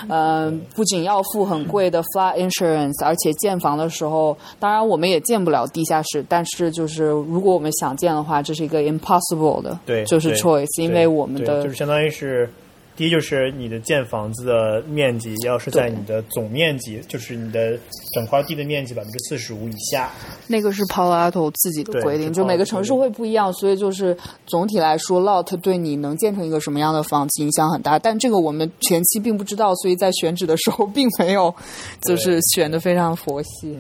[0.08, 6.59] 嗯， 不仅要付很贵的 flood insurance，而且建房的时候，当然我们也建不了地下室，但是。
[6.60, 12.50] 这就是，如果我们想建的话，这是一个 impossible 的，对，就是 choice，因为我们的就是相当于是，
[12.94, 17.78] 第一就是你的建房子的面积要是在你的总面积，就是你的
[18.12, 20.10] 整块地的面积百分之四十五以下。
[20.48, 27.98] 那个是 Palo Alto 自己的规定，就每个城市会不一样，所以就是总体来说，lot 对你能建成一个什么样的房子影响很大。
[27.98, 31.54] 但这个我们前期并不知道，所以在选址的时候并没有
[32.02, 33.78] 就是选的非常佛系。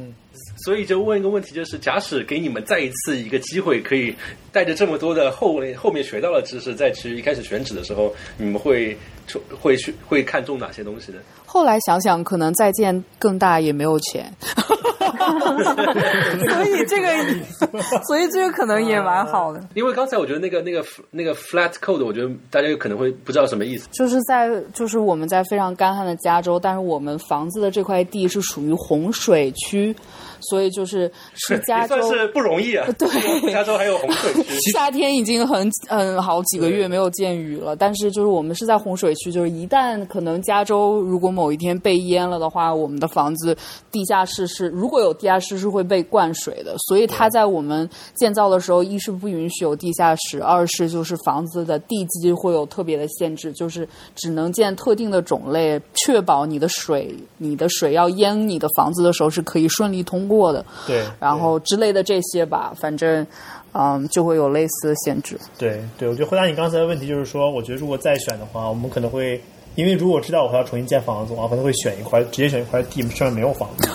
[0.64, 4.14] 所以就问一个问题，就是假使给你们再一次一个机会，可以
[4.52, 8.96] 带着这么多的后后面学到的知识，再去一开始选址的时候，你们会
[9.60, 11.18] 会去会看中哪些东西呢？
[11.46, 14.76] 后来想想，可能再建更大也没有钱，所
[16.64, 17.08] 以这个，
[18.04, 19.60] 所以这个可能也蛮好的。
[19.74, 23.88] 因为刚才我觉得那个那个那个 flat code，我觉得大家有可能会不知道什么意思。
[23.90, 29.96] 就是在就是我们在非常干旱的加州，但是我们房子的这块地是属于洪水区。
[30.40, 37.74] 所以就是是加州是不容易啊， 对，加州还有洪水区， 夏天已经很嗯好几个月没有见雨了。
[37.76, 43.56] 但是就是我们是在洪水区，就是一旦可能加州如果某一天被淹了的话，我们的房子
[43.90, 46.74] 地下室是如果有地下室是会被灌水的。
[46.88, 60.20] 所以它在我们建造的时候，一是不允许有地下室，二是就是房子的地基会有特别的限制，就是只能建特定的种类，确保你的水你的水要淹你的房子的时候是可以顺利通。
[60.36, 63.26] 过的对，然后之类的这些吧，反正
[63.72, 65.36] 嗯，就会有类似的限制。
[65.58, 69.40] 对对，我觉得回答你刚才的问题就是说，我觉得如果再选的话，我们可能会，
[69.74, 73.88] 因为如果知道我还要重新建房子，我可能会选一块，直接选一块地上面没有房子，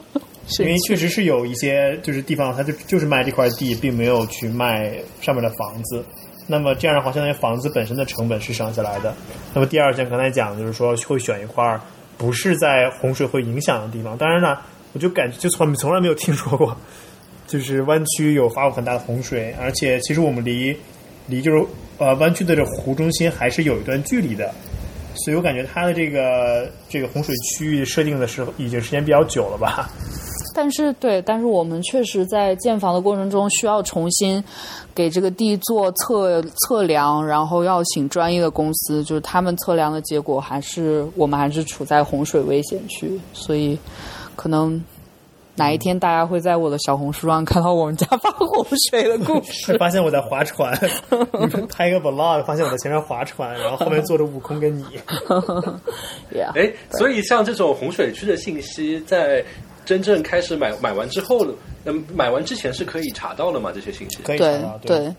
[0.64, 6.02] 因为确实是有一些就是地方，它就就是卖这块地，并没有去卖上面的房子。
[6.46, 9.14] 那么这样的话，相当于房子本身的成本是省下来的。
[9.54, 11.78] 那么第二件刚才讲的就是说，会选一块
[12.18, 14.16] 不是在洪水会影响的地方。
[14.18, 14.60] 当然了。
[14.94, 16.74] 我就感觉就从从来没有听说过，
[17.46, 20.74] 就是湾区有发过很大的洪水，而且其实我们离
[21.26, 21.62] 离就是
[21.98, 24.50] 呃湾区的这湖中心还是有一段距离的，
[25.16, 29.90] 所以我感觉它的这个这个洪水区域设定的时候已经时间比较久了吧。
[30.54, 34.42] 但是对，但是我们确实在建房的过程中需要重新
[34.94, 43.76] 给这个地做测测量，然后要请专业的公司，就是他们测量的结果还是我们还是处在洪水危险区，所以。
[44.36, 44.82] 可能
[45.56, 49.76] 哪一天大家会在我的小红书上看到我们家发洪水的故事。
[49.78, 50.76] 发现我在划船，
[51.70, 54.84] 拍一个 vlog，发现我在前面划船，然后后面坐着悟空跟你。
[56.54, 59.44] 哎，所以像这种洪水区的信息，在
[59.84, 61.46] 真正开始买买完之后，
[61.84, 63.70] 嗯，买完之前是可以查到了吗？
[63.72, 65.14] 这些信息可以查到，对。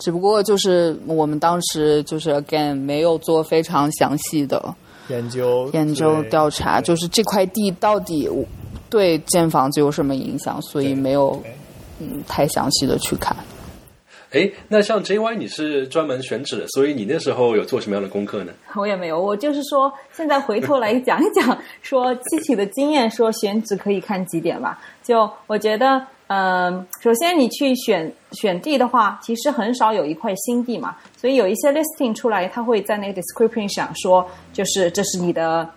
[0.00, 4.74] 只不过就是我们当时就是 again 没有做非常详细的。
[5.08, 8.28] 研究研究调查，就是这块地到底
[8.88, 11.42] 对建房子有什么影响，所以没有
[12.00, 13.36] 嗯太详细的去看。
[14.32, 18.52] 哎，那像 JY 你是专门选址的，所以你那时候有做什么样的功课呢？
[18.74, 24.80] 我也没有，我就是说，现在回头来讲一讲，说 具体的经验，说选址可以看几点吧。
[25.04, 35.68] 就我觉得，嗯、首先你去选选地的话，其实很少有一块新地嘛，所以有一些 listing 出来，它会在那个 description 上说，就是这是你的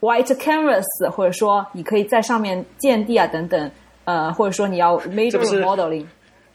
[0.00, 3.70] white canvas，或者说你可以在上面建地啊等等，
[4.04, 6.06] 呃，或者说你要 major 不是 remodeling。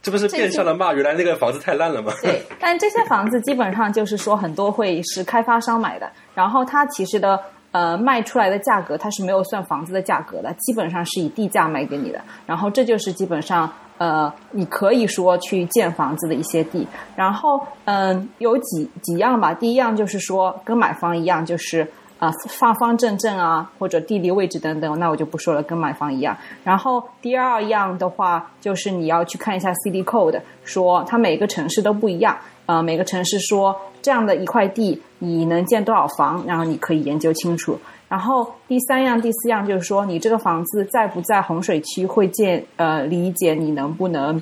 [0.02, 2.14] 这不是变相的骂原来那个房子太烂了吗？
[2.22, 7.42] 对，但这些房子基本上就是说很多会是开发商买的，然后它其实的
[7.76, 12.22] 呃卖出来的价格它是没有算房子的价格的，基本上是以地价卖给你的。
[12.46, 16.88] 然后这就是基本上呃你可以说去建房子的一些地。
[17.16, 21.86] 然后嗯、有几几样吧，第一样就是说跟买房一样，就是。
[22.18, 26.36] 啊，方方正正啊，或者地理位置等等，那我就不说了，跟买房一样。
[26.64, 32.38] 然后第二样的话，就是你要去看一下 CD code，说它每个城市都不一样。
[32.68, 33.76] 呃，每个城市说
[34.06, 37.76] 这样的一块地你能建多少房，然后你可以研究清楚。
[38.08, 42.64] 然后第三样、第四样就是说，你这个房子在不在洪水区会建？
[42.76, 44.40] 呃，理解你能不能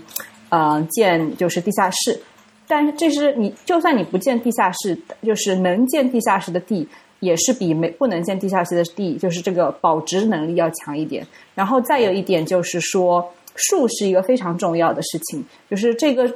[0.50, 2.22] 呃建就是地下室。
[2.68, 6.86] 但是这是你，就算你不建地下室，就是能建地下室的地，
[7.22, 11.26] 也是比没不能建地下室的地，就是这个保值能力要强一点。
[11.56, 16.30] 然后再有一点就是说，树是一个非常重要的事情，就是这个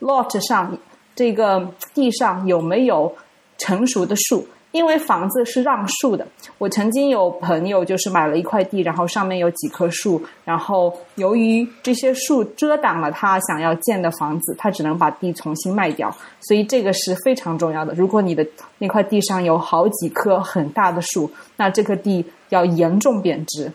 [0.00, 0.76] lot 上
[1.14, 3.14] 这个地上有没有
[3.58, 4.46] 成熟的树。
[4.72, 6.26] 因为房子是让树的，
[6.58, 17.94] 我曾经有朋友就是买了一块地，然后上面有几棵树，然后由于这些树遮挡了他想要建的房子，他只能把地重新卖掉，所以这个是非常重要的。
[17.94, 18.44] 如果你的
[18.78, 23.70] 那块地上有好几棵很大的树，那这个地要严重贬值。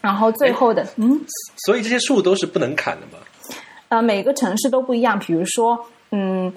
[0.00, 1.20] 然后最后的，嗯，
[1.64, 3.18] 所以这些树都是不能砍的吗。
[3.88, 5.18] 呃，每个城市都不一样。
[5.18, 6.52] 比如说，嗯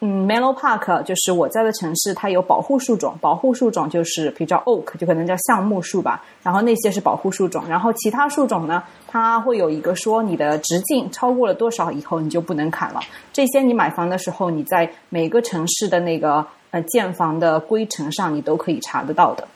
[0.00, 3.18] 嗯，Mellow Park 就是我在的城市，它有保护树种。
[3.20, 6.24] 保护树种就是比较 oak，就可能叫橡木树吧。
[6.40, 7.64] 然后那些是保护树种。
[7.68, 13.00] 然后其他树种呢，它会有一个说你的直径超过了多少以后你就不能砍了。
[13.32, 19.48] 这些你买房的时候，你在每个城市的那个呃建房的规程上，你都可以查得到的。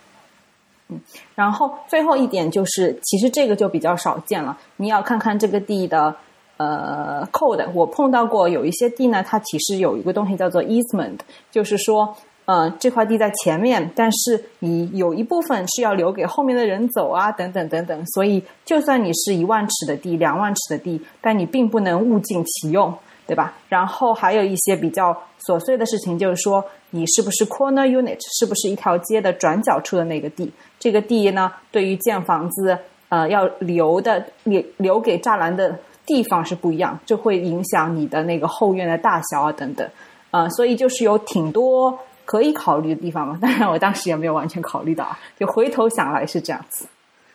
[0.88, 1.00] 嗯，
[1.36, 4.58] 然后最后一点就是，其实这个就比较少见了。
[4.76, 6.16] 你要看看这个地的
[6.56, 7.66] 呃 code。
[7.74, 11.18] 我碰到过有一些地呢，它其实有一个东西叫做 easement，
[11.50, 18.06] 就是说，呃，这块地在前面，但是你有一部分是要留给后面的人走啊，等等等等。
[18.06, 22.92] 所以，就算你是一万尺的地、两万尺的地，但你并不能物尽其用。
[23.24, 23.54] 对吧？
[23.68, 30.52] 然后还有一些比较琐碎的事情，就是说你是不是 corner unit，是不是一条街的转角处的那个地？
[30.78, 32.76] 这个地呢，对于建房子
[33.08, 35.78] 呃要留的留留给栅栏的
[36.12, 39.88] 地方是不一样，就会影响你的那个后院的大小啊等等。
[40.30, 43.38] 呃，所以就是有挺多可以考虑的地方嘛。
[43.40, 46.86] 当然，我当时也没有完全考虑到啊，就回头想来是这样子。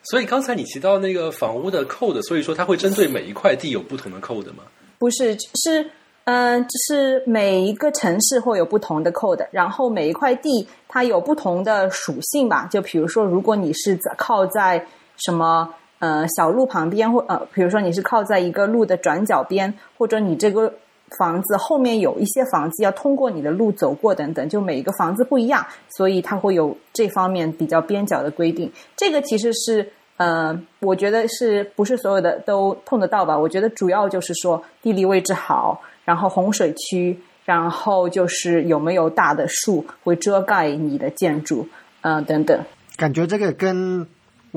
[0.03, 4.63] 所以刚才你提到那个房屋的 code，所以说它会针对每一块地有不同的 code 吗？
[4.99, 5.83] 不是，是
[6.25, 12.67] 嗯、呃，是每一个城市会有不同的 code，然后每一块地它有不同的属性吧。
[12.71, 14.85] 就比如说，如果你是在靠在
[15.17, 20.73] 什么呃小路旁边，或呃，比如说你是靠在一个路的转角边，或者你这个
[21.17, 28.71] 房子后面有一些房子要通过你的路走过等等，就每一个房子不一样，所以它会有这方面比较边角的规定。
[28.95, 29.89] 这个其实是。
[30.19, 33.37] 呃，我觉得是不是所有的都碰得到吧？
[33.37, 41.67] 我觉得主要就是说地理位置好，然后洪水区，然后就是有没有大的树会遮盖你的建筑，
[42.01, 42.59] 呃，等等。
[42.95, 44.07] 感觉这个跟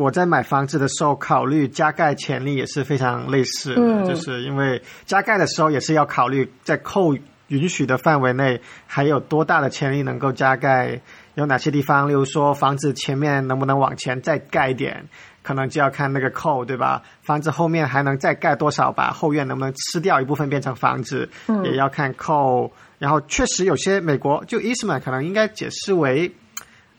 [0.00, 7.14] 我在买房子的时候考虑加盖潜力也是非常类似的，嗯就是因为加盖的时候也是要考虑在扣
[7.48, 11.00] 允许的范围内还有多大的潜力能够加盖，
[11.34, 15.08] 有哪些地方，例如说房子前面能不能往前再盖一点。
[15.42, 17.02] 可能就要看那个扣，对吧？
[17.22, 22.70] 房子后面还能再盖多少，吧后院能不能吃掉一部分变成房子，嗯也要看扣。
[22.98, 26.30] 然后确实有些美国就 easement 可能应该解释为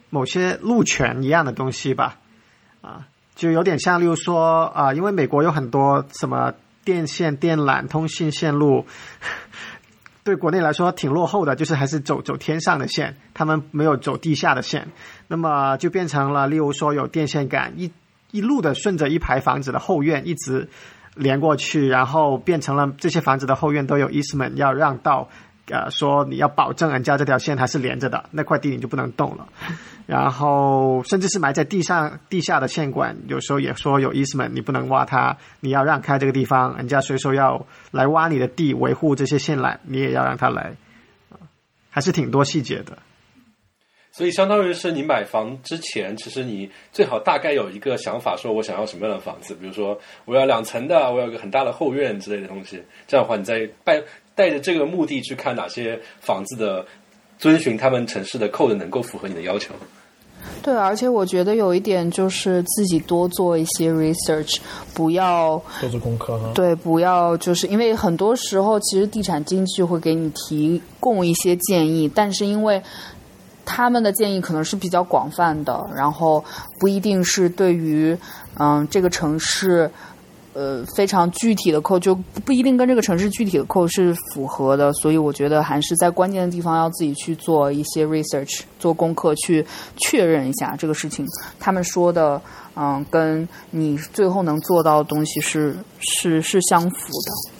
[0.09, 2.17] 某些路权一样的东西吧，
[2.81, 8.85] 啊，就有点像，例如说啊，因为美国有很多什么电线、电缆、通信线路。
[10.23, 14.89] 对国内来说挺落后的，就是还是走走天上的线，他们没有走地下的线，
[15.27, 17.91] 那么就变成了，例如说有电线杆一
[18.29, 20.69] 一路的顺着一排房子的后院一直
[21.15, 25.27] 连过去，然后变成了这些房子的后院都有 easement 要让道，
[25.71, 29.47] 呃说你要保证人家这条线还是连着的，那块地你就不能动了。
[30.07, 40.73] 然后甚至是埋在地上地下的线管，有时候也说有 easement，你不能挖它，你要让开这个地方，人家随手要来挖你的地，维护这些线缆，你也要让他来，
[41.89, 42.97] 还是挺多细节的。
[44.13, 52.83] 所以相当于是你买房之前，其实你最好大概有一个想法，说我想要什么样的房子，比如说我要两层的，我要一个很大的后院之类的东西。
[53.07, 54.03] 这样的话，你再带
[54.35, 56.85] 带着这个目的去看哪些房子的
[57.37, 59.73] 遵循他们城市的 code 能够符合你的要求。
[60.63, 64.57] 对，而且我觉得有一点就是自己多做一些 research，
[64.91, 66.51] 不要多做功课哈。
[66.55, 72.81] 对，不要就是因为很多时候其实地产经纪会给你提供一些建议，但是因为
[73.65, 76.43] 他们的建议可能是比较广泛的，然后
[76.79, 78.17] 不一定是对于
[78.57, 79.91] 嗯这个城市
[80.53, 82.13] 呃非常具体的扣，就
[82.45, 89.65] 不一定跟这个城市具体的扣是符合的，所以我觉得还是在关键的地方要自己去做一些 research，做功课去
[89.97, 91.25] 确认一下这个事情，
[91.59, 92.41] 他们说的
[92.75, 97.51] 嗯跟你最后能做到的东西是是是相符的，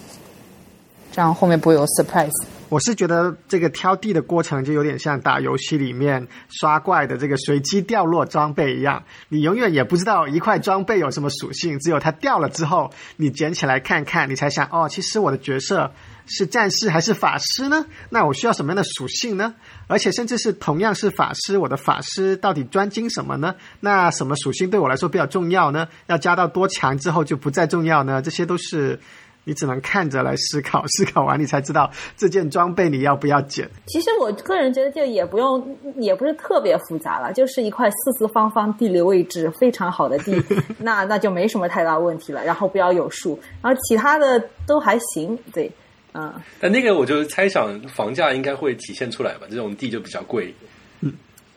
[1.11, 2.31] 这样后面不会有 surprise。
[2.71, 15.91] 我是觉得这个挑地的过程就有点像打游戏里面刷怪的这个随机掉落装备一样，你永远也不知道一块装备有什么属性，只有它掉了之后，你捡起来看看，你才想哦，其实我的角色
[16.25, 17.87] 是战士还是法师呢？
[18.09, 19.53] 那我需要什么样的属性呢？
[19.87, 23.55] 而且甚至是同样是法师，我的法师到底专精什么呢？
[23.81, 25.89] 那什么属性对我来说比较重要呢？
[26.07, 28.21] 要加到多强之后就不再重要呢？
[28.21, 29.01] 这些都是。
[29.43, 33.67] 你只能看着来思考， 思考完你才知道这件装备你要不要捡。
[33.87, 40.39] 其实我个人觉得就也不用，也不是特别复杂了，就是一块四四方方、地理位置非常好的地，
[40.77, 42.43] 那那就没什么太大问题了。
[42.45, 45.37] 然后不要有树，然后其他的都还行。
[45.51, 45.71] 对，
[46.13, 46.31] 嗯。
[46.59, 50.53] 但那个我就猜想房价应该会体现出来吧，这种地就比较贵。
[51.01, 51.11] 嗯，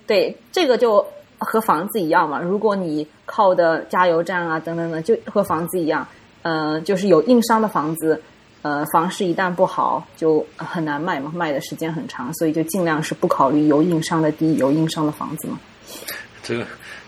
[0.07, 1.07] 对，这个就
[1.39, 2.41] 和房子一样嘛。
[2.41, 6.07] 如果你靠的加油站啊等等等，就和房子一样。
[6.45, 8.21] 呃，就是有硬伤的房子，
[8.61, 15.59] 呃，房市一旦不好，就很难卖嘛，卖的时间很长，所以就尽量是不考虑有硬伤的地、有硬伤的房子嘛。
[16.45, 16.67] 这个，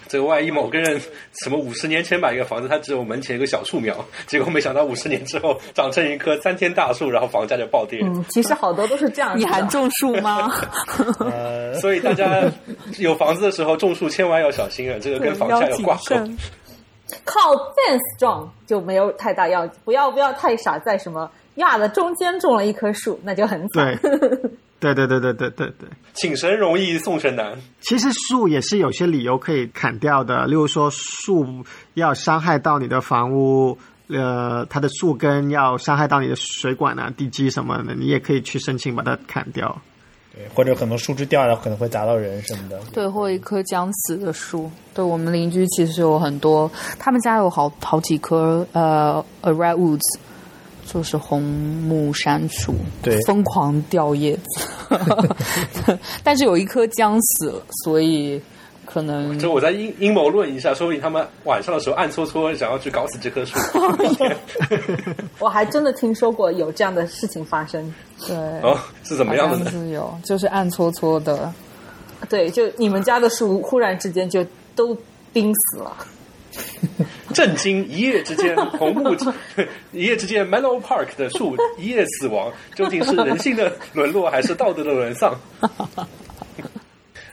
[0.08, 0.98] 这个万一某个人
[1.42, 8.00] 什么五十年前买一个房子，他只有门前一个小树苗， 结果没想到五十年之后长成一棵参天大树，然后房价就暴跌。
[8.02, 9.38] 嗯，其实好多都是这样。
[9.38, 10.50] 你还种树吗？
[11.82, 12.50] 所以大家
[12.96, 16.16] 有房子的时候种树千万要小心啊，这个跟房价有挂钩。
[17.24, 23.98] 靠 fence 种就没有太大要，不要不要太傻，在什么亚的中间种了一棵树，那就很惨。
[24.78, 27.56] 对对对对对对对，请神容易送神难。
[27.80, 33.78] 其实树也是有些理由可以砍掉的，例如说树要伤害到你的房屋，
[34.08, 39.80] 呃，它的树根要伤害到你的水管啊、地基什么的，你也可以去申请把它砍掉。
[40.36, 42.78] 对，或者可能树枝掉下来可能会砸到人什么的。
[42.92, 44.70] 对，或一棵将死的树。
[44.94, 50.18] 对我们邻居其实有很多，他们家有好好几棵呃，a redwoods，
[50.86, 55.98] 就是红木杉树，对，疯狂掉叶子。
[56.22, 58.40] 但是有一棵将死了，所以。
[58.96, 63.58] 可能就我在阴阴谋论一下，说不定他们晚上的时候暗搓搓想要去搞死这棵树。
[65.38, 67.94] 我还真的听说过有这样的事情发生。
[68.26, 68.74] 对，哦，
[69.04, 69.70] 是怎么样的？
[69.70, 71.52] 是有，就是暗搓搓的。
[72.30, 74.42] 对，就你们家的树忽然之间就
[74.74, 74.96] 都
[75.30, 75.94] 冰死了。
[77.34, 77.86] 震惊！
[77.86, 79.14] 一夜之间，红木
[79.92, 85.38] 一夜之间，Mellow Park 的树一夜死亡，究竟是人性的沦落，还是道德的沦丧？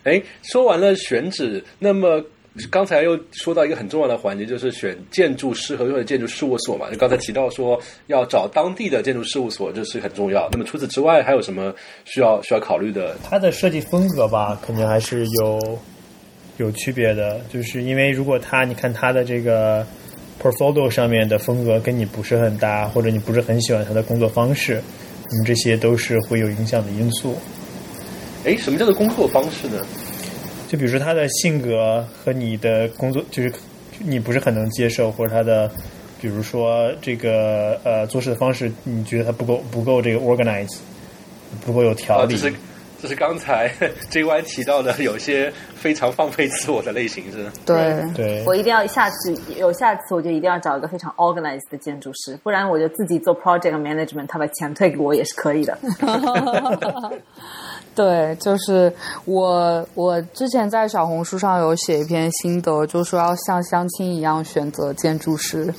[0.03, 2.23] 哎，说完了选址，那么
[2.69, 6.89] 刚才又说到一个很重要的环节，就是选建筑师合作的建筑事务所嘛。
[6.91, 10.47] 就刚才提到说要找当地的建筑事务所，这是很重要。
[10.51, 11.73] 那么除此之外，还有什么
[12.05, 13.17] 需要需要考虑的？
[13.23, 15.79] 它的设计风格吧，肯定还是有
[16.57, 17.41] 有区别的。
[17.51, 19.83] 就是因为如果他，你看他的这个
[20.39, 24.79] portfolio 上面的风格跟你不是很搭，或者你不是很喜欢他的工作方式，
[25.31, 27.35] 那么这些都是会有影响的因素。
[28.45, 29.77] 哎，什么叫做工作方式呢？
[30.67, 33.53] 就比如说他的性格和你的工作，就是
[33.99, 35.69] 你不是很能接受，或者他的，
[36.19, 40.77] 比如说这个呃做事的方式，你觉得他不够不够这个 organize，
[41.65, 42.35] 不够有条理。
[42.35, 42.53] 这是
[43.01, 43.71] 这是刚才
[44.09, 48.43] J Y 提到的，有些非常放飞自我的类型，是对对。
[48.45, 55.77] 我一定要下次有下次，我就一定要找一个非常 organized 的建筑师，不然我就自己做 project management，他把钱退给我也是可以的。
[57.95, 58.91] 对，就是
[59.25, 65.71] 我，我之前在小红书上有写一篇心得，就说要像相亲一样选择建筑师，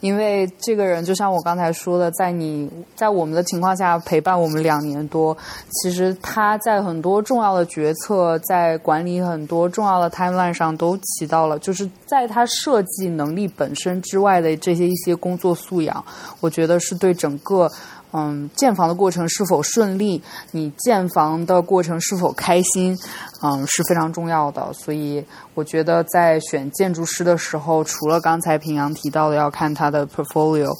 [0.00, 5.34] 因为这个人就像我刚才说的，在你在我们的情况下陪伴我们两年多，
[5.82, 16.04] 其实他在很多重要的决策，在管理很多重要的 timeline 上都起到了，就是在他设计能力本身之外的这些一些工作素养，
[16.40, 17.70] 我觉得是对整个。
[18.12, 20.22] 嗯，建房的过程是否顺利？
[20.50, 22.96] 你建房的过程是否开心？
[23.42, 24.72] 嗯，是非常重要的。
[24.72, 30.70] 所以，我觉得在选建筑师的时候，除了刚才平阳提到的要看他的 portfolio，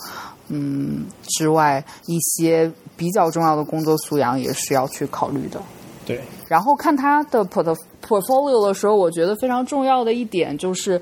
[0.48, 5.60] 嗯之外，一些比较重要的工作素养也是要去考虑的。
[6.04, 7.74] 对，然后看他的 port
[8.06, 11.00] portfolio 的时候，我觉得非常重要的一点就是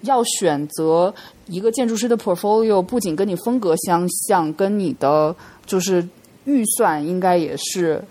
[0.00, 1.14] 要选择
[1.46, 5.36] 一个建筑师的 portfolio，不仅跟你风格相像，跟你的
[5.70, 6.04] 就是
[6.46, 8.02] 预算应该也是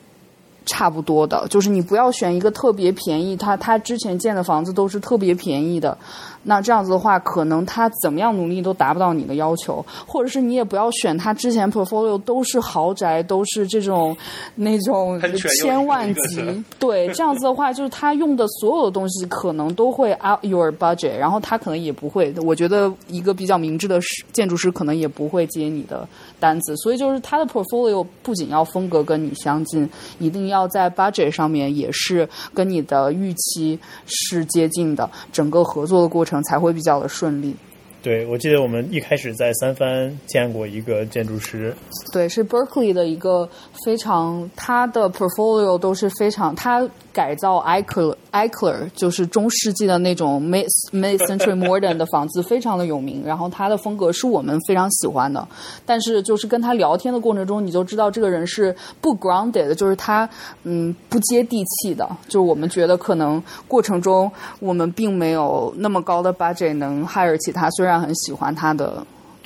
[0.66, 5.98] 差不多的，就是你不要选一个特别便宜，他他之前建的房子都是特别便宜的，
[6.44, 14.16] 那这样子的话，可能他怎么样努力都达不到你的要求，或者是你也不要选他之前 portfolio 都是豪宅，都是这种
[14.56, 15.20] 那种
[15.60, 26.08] 千万级，对，这样子的话，就是他用的所有的东西可能都会 out your budget，然后他可能也不会，我觉得一个比较明智的师建筑师可能也不会接你的
[26.40, 37.56] 单子，所以就是他的 portfolio 不仅要风格跟你相近，一定要在 budget 上面也是跟你的预期是接近的，整个合作的过程才会比较的顺利。
[38.02, 41.76] 对，我记得我们一开始在三藩见过一个建筑师，
[42.14, 43.50] 对，是 Berkeley 的一个
[43.84, 53.24] 非常，他的 portfolio 都是非常，他改造 Eichler Eichler 就是中世纪的那种 mid mid century modern 的房子，非常的有名。
[53.26, 55.48] 然后他的风格是我们非常喜欢的，
[55.86, 60.30] 但是就是跟他聊天的过程中，你就知道这个人是不 grounded 的，就是他
[60.64, 62.08] 嗯不接地气的。
[62.28, 69.06] 就是我们觉得可能过程中我们并没有那么高的 budget 能 hire 起他，虽然很喜欢他的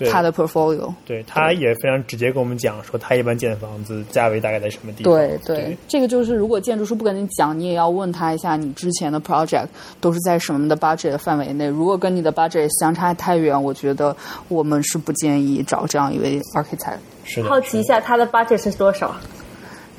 [0.09, 0.93] 他的 portfolio。
[1.05, 5.13] 对，他也非常直接跟我们讲说，他一般建的房子价位大概在什么地方。
[5.13, 9.67] 对对这个就是如果建筑师不跟你讲，你也要问他一下，你之前的 project
[10.01, 11.67] 都是在什么的 budget 的范围内。
[11.67, 14.15] 如果跟你的 budget 相差太远，我觉得
[14.47, 16.97] 我们是不建议找这样一位 architect。
[17.23, 17.49] 是的。
[17.49, 19.15] 好奇一下，他的 budget 是多少？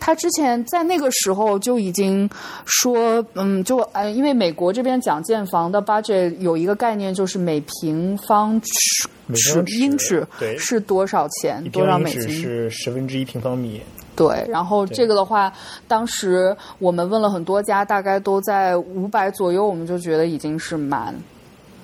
[0.01, 2.29] 他之前在那个时候就已经
[2.67, 12.29] 说，嗯，就呃，因为美国这边讲建房的 budget 有一个概念，就是每平方尺尺英尺对是多少钱，一多少美金？
[12.31, 13.81] 是十分之一平方米。
[14.17, 15.53] 对，然后这个的话，
[15.89, 21.13] 当时我们问了很多家，大概都在五百左右，我们就觉得已经是蛮，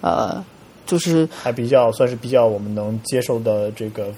[0.01, 0.41] 呃，
[0.87, 4.13] 就是还比较算是比较我们能接受的这个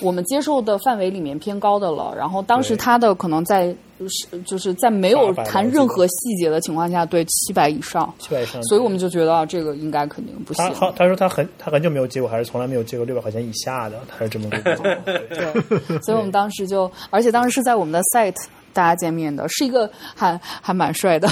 [0.00, 2.14] 我们接受的范围里面偏高的了。
[2.16, 3.74] 然后当时他的可能在
[4.08, 8.62] 是就是在没有谈任何细节的情况下，对七百以上，七百以上。
[8.64, 10.86] 所以我们就觉得啊，这个应该肯定不行他。
[10.86, 15.04] 他他说他很他很久没有接过，还是从来没有接过六百块钱以下的，他是这么跟我讲。
[15.04, 18.36] 对对，所以我们当时就，而且当时是在我们的 site
[18.72, 21.28] 大家见面的，是一个还还蛮帅的，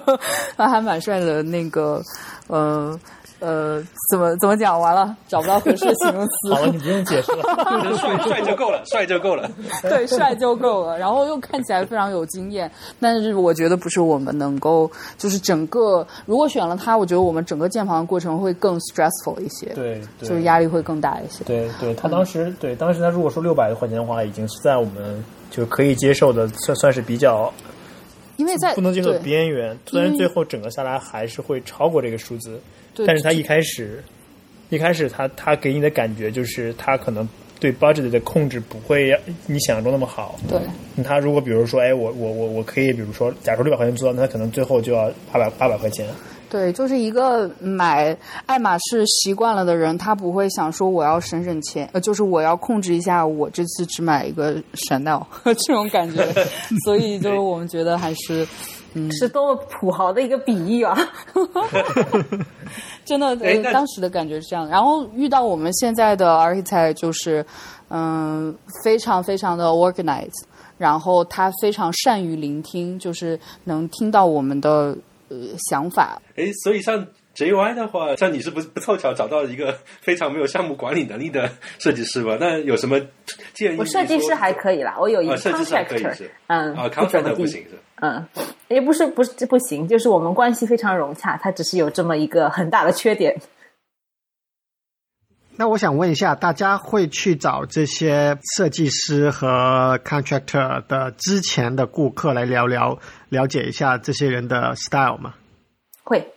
[0.56, 2.00] 还蛮帅的那个，
[2.46, 2.98] 呃
[3.46, 3.80] 呃，
[4.10, 4.80] 怎么怎么讲？
[4.80, 6.52] 完了，找不到合适的形容词。
[6.52, 7.44] 好了，你不用解释了。
[7.96, 9.48] 帅帅就够了，帅就够了。
[9.82, 10.98] 对，帅就够了。
[10.98, 12.68] 然后又看起来非常有经验，
[12.98, 21.44] 但是我觉得不是我们能够，就是整个如果选了他，我觉得我们整个建房的过程会更 stressful 一些，对，对就是压力会更大一些。
[21.44, 27.52] 对对，他当时对当时他如果说六百块钱的话，已经是在我们就可以接受的，算算是比较
[28.36, 29.76] 因为在不能接受的边缘。
[29.86, 32.60] 虽然最后整个下来还是会超过这个数字，
[32.94, 34.02] 对但是他一开始
[34.70, 37.28] 一开始他他给你的感觉就是他可能
[37.58, 40.38] 对 budget 的控制不会你想象中那么好。
[40.48, 40.60] 对
[41.02, 46.06] 他如果比如说，哎，我我我我可以，比如说，假如六百块钱做到，那他可能最后就要八百八百块钱。
[46.56, 56.26] 对，就是一个买爱马仕习惯了的人，他不会想说我要省省钱，呃，就是我要控制一下，我这次只买一个 Chanel 这种感觉，
[56.86, 58.48] 所以就是我们觉得还是
[58.94, 60.96] 嗯是多么土豪的一个比喻啊！
[63.04, 63.36] 真的，
[63.70, 64.66] 当时的感觉是这样。
[64.66, 67.44] 然后遇到我们现在的 architect，就是
[67.90, 70.44] 嗯，非常非常的 organized，
[70.78, 74.96] 然后他非常善于聆听，就是能听到我们的
[75.28, 75.36] 呃
[75.70, 82.36] 想法，哎，所以像 JY 的话，像你是不是不凑巧找到一个非常没有项目管理能力的设计师吧？
[82.40, 82.98] 那有什么
[83.54, 83.76] 建议？
[83.78, 87.78] 我设计师还可以啦，我有一个 contractor，是嗯，，contractor 不行是。
[87.98, 88.26] 嗯，
[88.68, 93.34] 也不是不是不行，就是我们关系非常融洽，他只是有这么一个很大的缺点。
[95.58, 102.98] 那我想问一下，大家会去找这些设计师和 contractor 的之前的顾客来聊聊，
[103.30, 105.32] 了解一下这些人的 style 吗？
[106.04, 106.34] 会，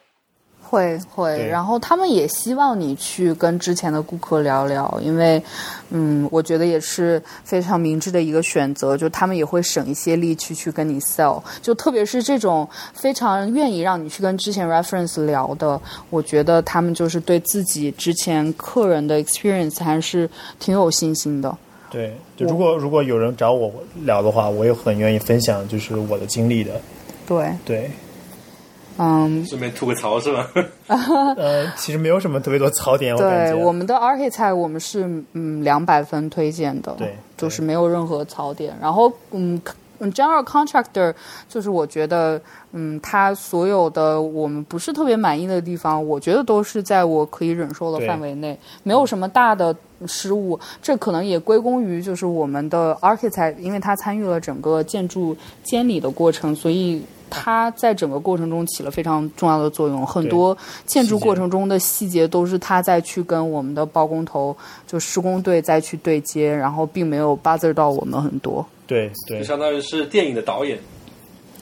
[0.70, 5.42] 会会，然后他们也希望你去跟之前的顾客聊聊，因为，
[5.90, 21.58] 嗯，我觉得也是非常明智的一个选择，就他们也会省一些力气去跟你 sell，就特别是这种非常愿意让你去跟之前 reference 聊的，我觉得他们就是对自己之前客人的 experience 还是挺有信心的。
[21.90, 26.80] 对，就如果如果有人找我聊的话，我也很愿意分享，就是我的经历的。
[27.26, 27.92] 对，对，
[29.02, 30.46] 嗯，顺便吐个槽是吧？
[31.38, 33.54] 呃，其实没有什么特别多槽点，我感觉。
[33.54, 38.78] 对我们的 architect 我们是嗯两百分推荐的，对就是没有任何槽点。
[38.82, 39.62] 然后嗯
[40.00, 41.14] 嗯，general contractor
[41.48, 42.42] 就是我觉得
[42.74, 49.74] 嗯他所有的我们不是特别满意的地方，我觉得都是在我可以忍受的范围内，没有什么大的
[50.08, 50.60] 失误。
[50.82, 55.34] 这可能也归功于就是我们的 architect，因为他参与了整个建筑
[55.64, 57.02] 监理的过程，所以。
[57.30, 64.56] 他在整个过程中起了非常重要的作用，很多建筑过程中的细节都是他在去跟我们的包工头
[64.86, 68.66] 就施工队再去对接，然后并没有 bother 到我们很多。
[68.88, 70.78] 对对就，相当于是电影的导演。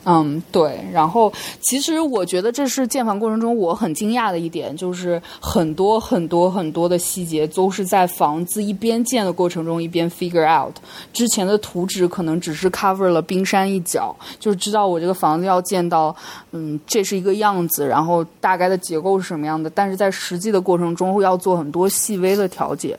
[0.04, 0.80] 嗯，对。
[0.92, 10.74] 然后，其实我觉得这是建房过程中我很惊讶的一点，就是很多很多很多的细节都是在房子一边建的过程中一边 figure out。
[11.12, 16.14] 之前的图纸可能只是 cover 了冰山一角，就知道我这个房子要建到，
[16.52, 22.98] 嗯，这是一个样子，然后大概的结构是什么样的，但是在实际的过程中要做很多细微的调节。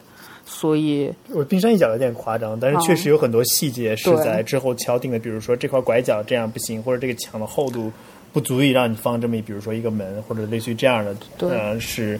[0.52, 7.91] 所以，我冰山一角有点夸张，但是确实有很多细节是在之后敲定的，比如说这块拐角这样不行，或者这个墙的厚度
[8.34, 12.20] 不足以让你放这么，比如说一个门或者类似于这样的，对呃，是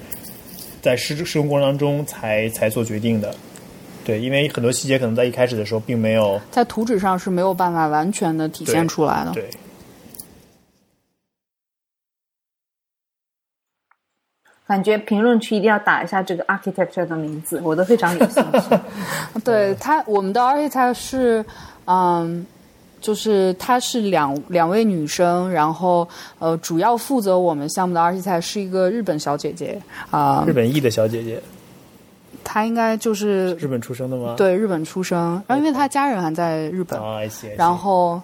[0.80, 3.34] 在施施工过程当中才才做决定的。
[4.06, 9.32] 对，因为很多细节可能在一开始的时候并没有在图纸上是没有办法完全的体现出来的。
[9.32, 9.50] 对。
[14.70, 18.80] 感觉评论区一定要打一下这个 architecture 的名字，我都非常有兴趣。
[19.44, 21.44] 对他，我们的 architect 是，
[21.86, 22.46] 嗯，
[23.02, 26.08] 就是她是两两位女生，然后
[26.38, 31.42] 呃，主要负责我们项目的 architect 是一个日本小姐姐啊、日本裔的小姐姐，
[32.44, 34.36] 她应该就是日本出生的吗？
[34.38, 37.02] 对日本出生，然后因为她家人还在日本，
[37.58, 38.22] 然后。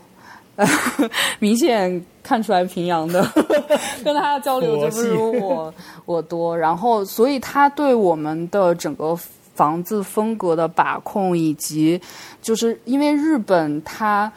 [0.57, 0.65] 呃，
[1.39, 3.23] 明显看出来平阳的，
[4.03, 5.71] 跟他的交流就不如我
[6.05, 6.57] 我多。
[6.57, 9.15] 然后，所以他对我们的整个
[9.53, 12.01] 房子风格的把控，以及
[12.41, 14.31] 就是因为日本它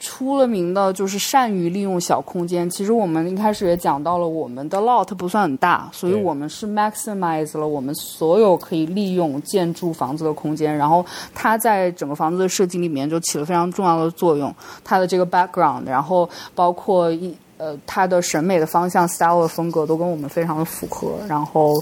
[0.00, 2.68] 出了名的就是善于利用小空间。
[2.70, 10.74] 其实我们一开始也讲到了，我们的 lot 不算很大，所以我们是 maximize 了我们所有可以利用建筑房子的空间。
[10.74, 14.52] 然后它在整个房子的设计里面就起了非常重要的作用。
[14.82, 21.12] 它的这个 background，然后包括一呃它的审美的方向、style 的风格都跟我们非常的符合。
[21.28, 21.74] 然后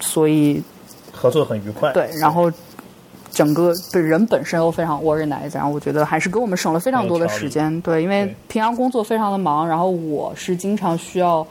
[0.00, 0.60] 所以
[1.12, 1.92] 合作很愉快。
[1.92, 2.50] 对，然后
[3.32, 7.80] 整个对人本身又非常 organized，然后我觉得还是给我们省了非常多的时间。
[7.80, 11.46] 对，因为平常工作非常的忙，然后我是经常需要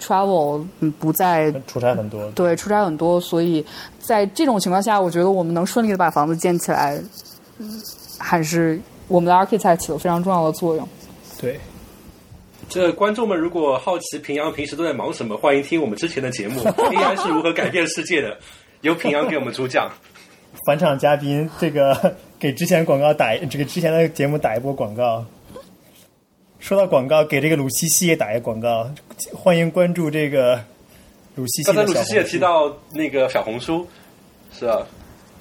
[0.00, 2.28] travel，嗯，不在出差很多。
[2.32, 3.64] 对出差很多，所以
[4.00, 7.00] 在这种情况下，我觉得我们能顺利的把房子建起来，
[7.58, 7.80] 嗯
[8.18, 8.78] 还是
[9.08, 10.86] 我们的 architect 起了非常重要的作用。
[11.40, 11.58] 对，
[12.68, 18.36] 这观众们如果好奇平阳平时都在忙什么，欢迎听我们之前的节目，AI 是如何改变世界的，
[18.82, 19.90] 由平阳给我们主讲。
[20.64, 25.24] 返场嘉宾，这个 给之前广告打这个之前的节目打一波广告。
[26.58, 28.90] 说到广告，给这个鲁西西也打一个广告，
[29.34, 30.62] 欢迎关注这个
[31.34, 31.74] 鲁西西刚。
[31.74, 33.86] 才鲁西西也提到那个小红书，
[34.52, 34.86] 是啊，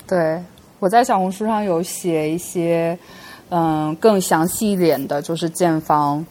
[0.08, 0.42] 对，
[0.80, 2.98] 我在小红书上有写一些，
[3.50, 6.26] 嗯，更详细一点的，就是建房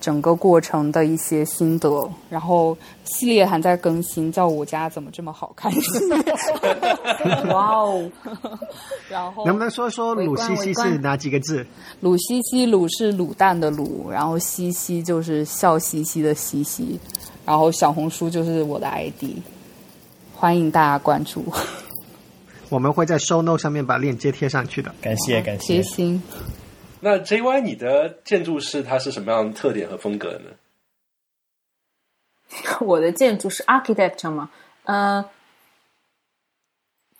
[0.00, 2.10] 整个过程的一些心得。
[2.28, 6.24] 然后系列还在更新，叫我家怎么这么好看系列。
[7.52, 8.10] 哇哦，
[9.08, 11.66] 然后能不能说说鲁西西是哪几个字？
[12.00, 16.98] 鲁西西鲁是卤蛋的卤，然后西西就是笑嘻嘻的西西，
[17.44, 19.36] 然后小红书就是我的 ID，
[20.34, 21.44] 欢迎大家关注，
[22.70, 24.94] 我们会在 show note 上面把链接贴上去的。
[25.02, 25.74] 感谢感谢。
[25.74, 26.22] 贴心。
[27.00, 30.50] 那 JY 你的建筑师他是什么样的特点和风格呢？
[32.80, 34.50] 我的建筑是 architecture 嘛，
[34.84, 35.24] 嗯、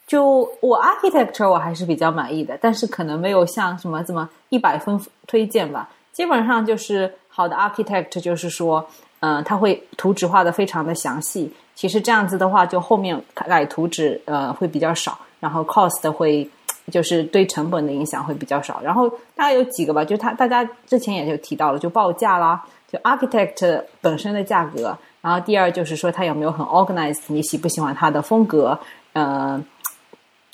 [0.07, 5.89] 就我 architecture 我还是比较满意的，但是可能没有像什么这么一百分推荐吧。
[6.13, 8.85] 基本上就是好的 architect，就是说，
[9.21, 16.51] 嗯、他会图纸画的非常的详细，其实这样子的话，就后面改图纸呃会比较少，然后 cost 会
[16.91, 18.81] 就是对成本的影响会比较少。
[18.83, 24.99] 然后大概有几个吧，就他大家之前也就提到了，就报价啦，就 architect 本身的价格。
[25.21, 28.81] 然后第二就是说他有没有很 organized，你喜不喜欢他的风格，
[29.13, 29.63] 呃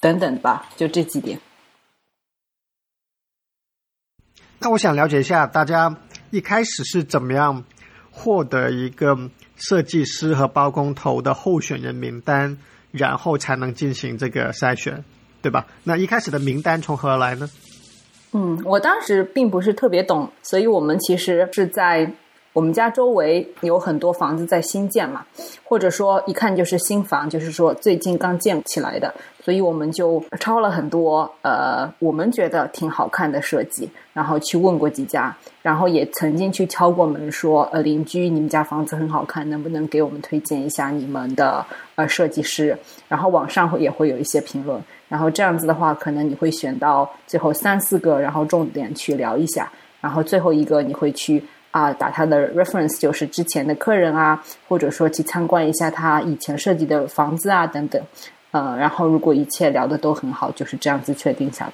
[0.01, 1.39] 等等吧，就这几点。
[4.59, 5.97] 那我想了解一下，大家
[6.31, 7.63] 一开始是怎么样
[8.11, 9.17] 获得一个
[9.55, 12.59] 设计师和包工头的候选人名单，
[12.91, 15.05] 然后才能进行这个筛选，
[15.47, 15.65] 对吧？
[15.85, 17.49] 那一开始的名单从何而来呢？
[18.33, 22.11] 嗯，我当时并不是特别懂，所以我们其实是在。
[22.57, 25.27] 我们家周围有很多房子在新建嘛，
[25.63, 29.13] 或者说一看就是新房，就是说最近刚建起来的，
[29.45, 41.63] 所以我们就抄了很多呃，我们觉得挺好看的设计，然后去问过几家，然后也曾经去敲过门说，呃，邻居，你们家房子很好看，能不能给我们推荐一下你们的
[41.97, 42.75] 呃设计师？
[43.07, 51.45] 然后网上会也会有一些评论，然后这样子的话，可能你会选到最后三四个，然后重点去聊一下，然后最后一个你会去。
[51.77, 58.03] 啊，打他的 reference 就是之前的客人啊，或者说去参观一下他以前设计的房子啊等等，
[58.51, 61.73] 呃，然后如果一切聊的都很好，就是这样子确定下来。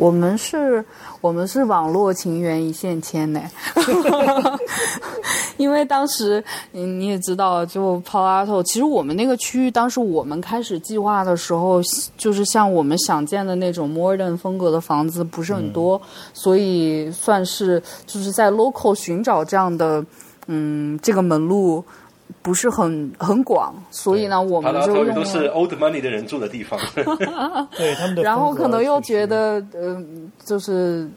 [0.00, 0.82] 我们是，
[1.20, 3.42] 我们是网络情缘一线牵呢，
[5.58, 6.42] 因为当时
[6.72, 11.82] 你你也知道，就 Palo 其实我们那个区域，当时我们开始计划的时候，
[12.16, 16.00] 就是像我们想建的那种 modern 风格的房子不是很多，
[16.32, 20.02] 所以算是就是在 local 寻找这样的，
[20.46, 21.84] 嗯，这个门路。
[22.50, 26.76] 不是很很广，所以呢，我们就用都是 old money 的人住的地方。
[27.78, 30.04] 对他们的，然后可能又觉得，呃，
[30.44, 31.08] 就是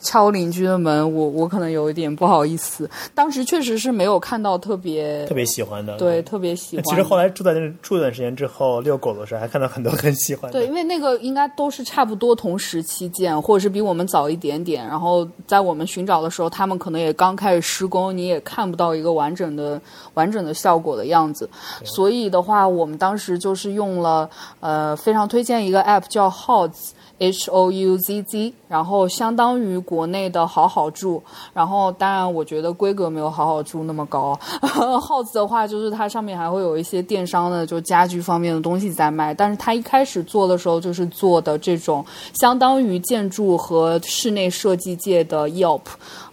[0.00, 2.90] 敲邻居的门，我我可能有一点不好意思。
[3.14, 6.84] 当时确实是没有看到特别特别喜欢的，对，特别喜欢。
[6.86, 10.58] 其实后来住在那住一段时间之后，遛狗的时候还看到很多很喜欢的。
[10.58, 14.84] 对，因为那个应该都是差不多同时期建，或者是比我们早一点点。
[14.84, 19.80] 然后在我们寻找的时候，他们可能也刚开始施工，你也看不到一个完整的
[20.14, 20.54] 完整的。
[20.62, 21.48] 效果的样子，
[21.84, 24.28] 所以的话，我们当时就是用了
[24.60, 34.36] 呃非常推荐一个 app 叫 Houzz H O U Z Z，然后相当于国内的好好住，然后当然我觉得规格没有好好住那么高。
[34.60, 42.04] Houzz 的话，就是它上面还会有一些电商的就家居方面的东西在卖，但是它一开始做的时候就是做的这种
[42.40, 45.82] 相当于建筑和室内设计界的 Yelp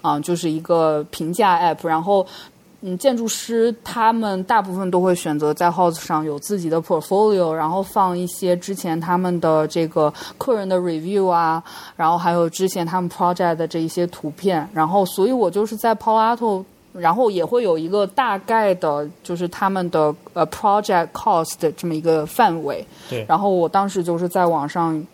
[0.02, 2.26] 啊，就是一个评价 app，然后。
[2.82, 11.62] 嗯，建筑师他们大部分都会选择在 House 上有自己的 portfolio，然后放一些之前他们的这个客人的 review 啊，
[11.98, 16.64] 然后还有之前他们 project 的这一些图片，然后所以我就是在 Palo Alto，
[16.94, 22.88] 然后也会有一个大概的，就是他们的呃 project cost 这么一个范围。
[23.10, 23.26] 对。
[23.28, 25.06] 然后我当时就是在网上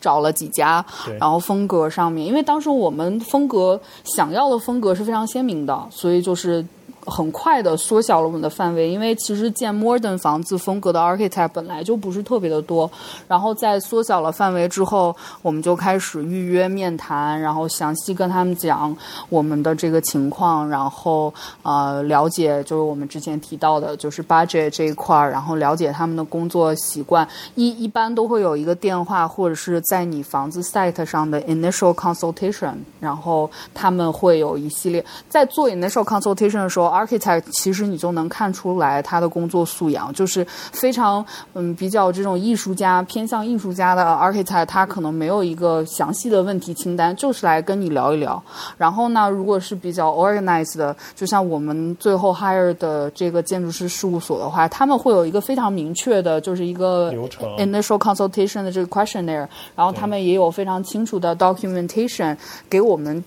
[0.00, 0.84] 找了几家，
[1.20, 3.80] 然后风格上面，因为当时我们风格
[4.16, 6.66] 想要的风格是非常鲜明的，所以就是。
[7.06, 12.90] 很快的缩小了我们的范围，因为其实建 modern 房子风格的 architect 本来就不是特别的多。
[13.28, 18.94] 然后在缩小了范围之后，我们就开始预约面谈，然后详细跟他们讲
[19.28, 21.32] 我们的这个情况，然后
[21.62, 27.26] 呃了解就是我们之前提到的，就是 budget 这一块儿，然后了解他们的工作习惯。
[27.54, 36.95] 一一般都会有一个电话或者是在你房子 site 上的 initial consultation，然后他们会有一系列在做 initial consultation 的时候。
[36.96, 41.24] Architect 其实你就能看出来他的工作素养，就是非常
[41.54, 48.42] 嗯比较这种艺术家偏向艺术家的 Architect，他可能没有一个详细的问题清单，就是来跟你聊一聊。
[48.78, 57.12] 然后呢，如果是比较 organized 的，就像我们最后 hire 的这个建筑师事务所的话，他们会有一个非常明确的，就是一个
[57.58, 62.36] initial consultation 的这个 questionnaire，然后他们也有非常清楚的 documentation
[62.70, 63.22] 给我们。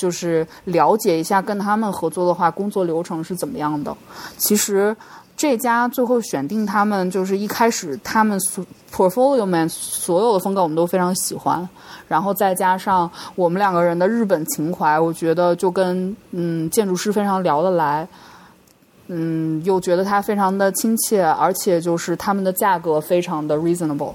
[0.00, 3.94] 就是了解一下跟他们合作的话，工作流程是怎么样的。
[4.38, 4.96] 其实
[5.36, 11.68] 这家最后选定他们，就是一开始他们所 portfolio man 所有的风格我们都非常喜欢，
[12.08, 18.08] 然后再加上我们两个人的日本情怀，我觉得就跟嗯建筑师非常聊得来，
[19.08, 24.14] 嗯又觉得他非常的亲切，而且就是他们的价格非常的 reasonable。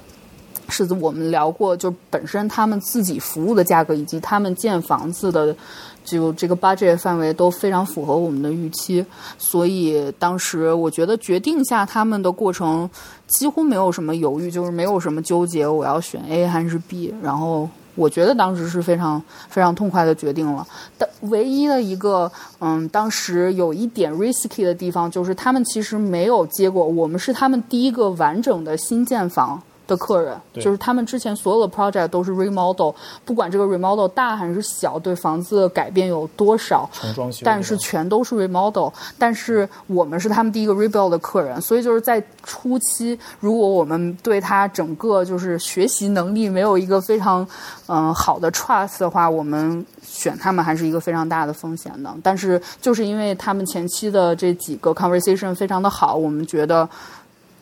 [0.70, 5.56] 是我们聊过，就本身他们自己服务的价格，以及他们建房子的，
[6.04, 9.06] 就这个 budget 范围都非常符合我们的预期，
[9.38, 12.90] 所以当时我觉得决定下他们的过程
[13.28, 20.68] 几乎没有什么犹豫，就是没有什么纠结，我要选 A 还是 B，然后我觉得当时是非常非常痛快的决定了。
[20.98, 29.62] 但唯一的一个，嗯，当时有一点 risky 的地方，就是他们其实没有接过，我们是他们第一个完整的新建房。
[29.88, 47.48] 的客人，就是他们之前所有的 project 都是 remodel，不管这个 remodel 大还是小，对房子的改变有多少，装修，但是全都是 remodel，但是我们是他们第一个 rebuild 的客人，所以就是在初期，如果我们对他整个就是学习能力没有一个非常
[47.88, 52.12] 嗯、好的 trust 的话，我们选他们还是一个非常大的风险的。
[52.24, 56.90] 但是就是因为他们前期的这几个 conversation 非常的好，我们觉得。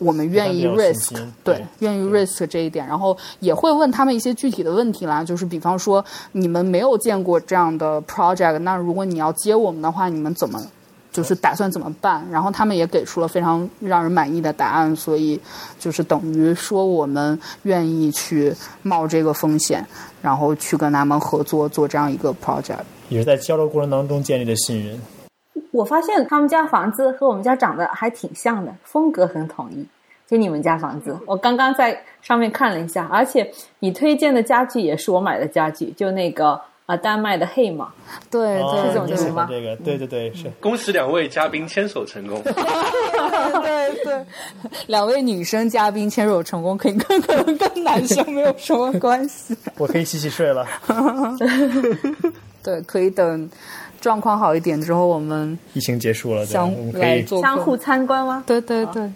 [0.04, 10.62] 我们愿意 risk，对对，愿意 risk 这一点，然后也会问他们一些具体的问题啦，就是比方说你们没有见过这样的 project，那如果你要接我们的话，你们怎么
[11.12, 12.26] 就是打算怎么办？
[12.32, 15.40] 然后他们也给出了非常让人满意的答案，所以
[15.80, 19.86] 就是等于说我们愿意去冒这个风险，
[20.22, 22.80] 然后去跟他们合作做这样一个 project。
[23.10, 25.00] 也是在交流过程当中建立的信任。
[25.72, 29.86] 我发现他们家房子和我们家长得 还挺像的，风格很统一。
[30.28, 37.90] 就你们家房子，我刚刚在上面看了一下，而且你推荐的家具也是我买的家具，就那个呃丹麦的黑马，
[38.32, 42.42] 对哦这种你就是吗这个，对对对，是恭喜两位嘉宾牵手成功。
[43.62, 44.26] 对对，
[44.88, 49.56] 两位女生嘉宾牵手成功，可以跟 可能跟男生没有什么关系。
[49.78, 50.66] 我可以洗洗睡了。
[52.64, 53.50] 对，可以等
[54.02, 58.44] 状况好一点之后，我们疫情结束了，对，相来相互参观吗？
[58.48, 59.10] 对对对，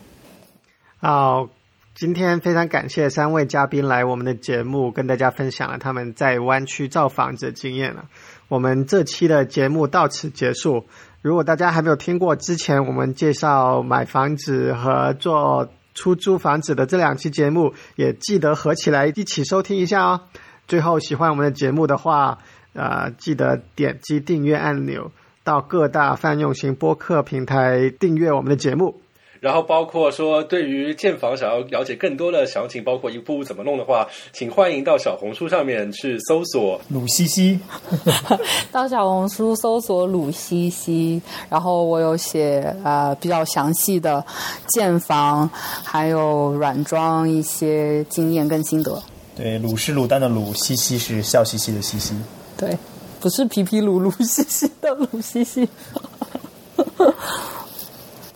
[0.99, 1.49] 好，
[1.93, 8.05] 今天非常感谢三位嘉宾来我们的节目，跟大家分享了他们在湾区造房子的经验了。
[8.47, 10.85] 我们这期的节目到此结束。
[11.21, 20.21] 如果大家还没有听过之前我们介绍买房子和做出租房子的这两期节目，也记得合起来一起收听一下哦。
[20.67, 22.39] 最后，喜欢我们的节目的话，
[22.73, 25.11] 呃，记得点击订阅按钮，
[25.43, 28.99] 到各大泛用型播客平台订阅我们的节目。
[29.39, 37.59] 然后包括说，对于建房想要了解更多的详情，包括一步步怎么弄的话，请欢迎到小红书上面去搜索鲁西西，
[38.71, 44.25] 到小红书搜索鲁西西，然后我有写呃比较详细的
[44.69, 49.01] 建房，还有软装一些经验跟心得。
[49.35, 52.15] 对，鲁是卤蛋的鲁，西西是笑嘻嘻的西西。
[52.57, 52.75] 对，
[53.19, 55.67] 不是皮皮鲁鲁西西的鲁西西。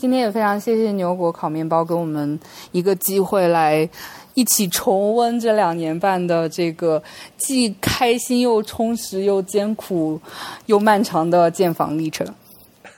[0.02, 2.40] 今天也非常谢谢牛果烤面包给我们
[2.72, 3.88] 一个机会来
[4.34, 7.04] 一起重温这两年半的这个
[7.38, 10.20] 既开心又充实又艰苦
[10.66, 12.26] 又漫长的建房历程。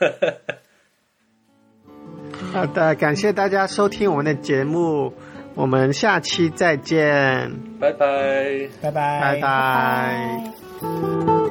[2.54, 5.12] 好的，感谢大家收听我们的节目，
[5.54, 8.66] 我们下期再见，拜拜。
[8.80, 10.52] 拜拜，拜拜。
[10.80, 11.43] 拜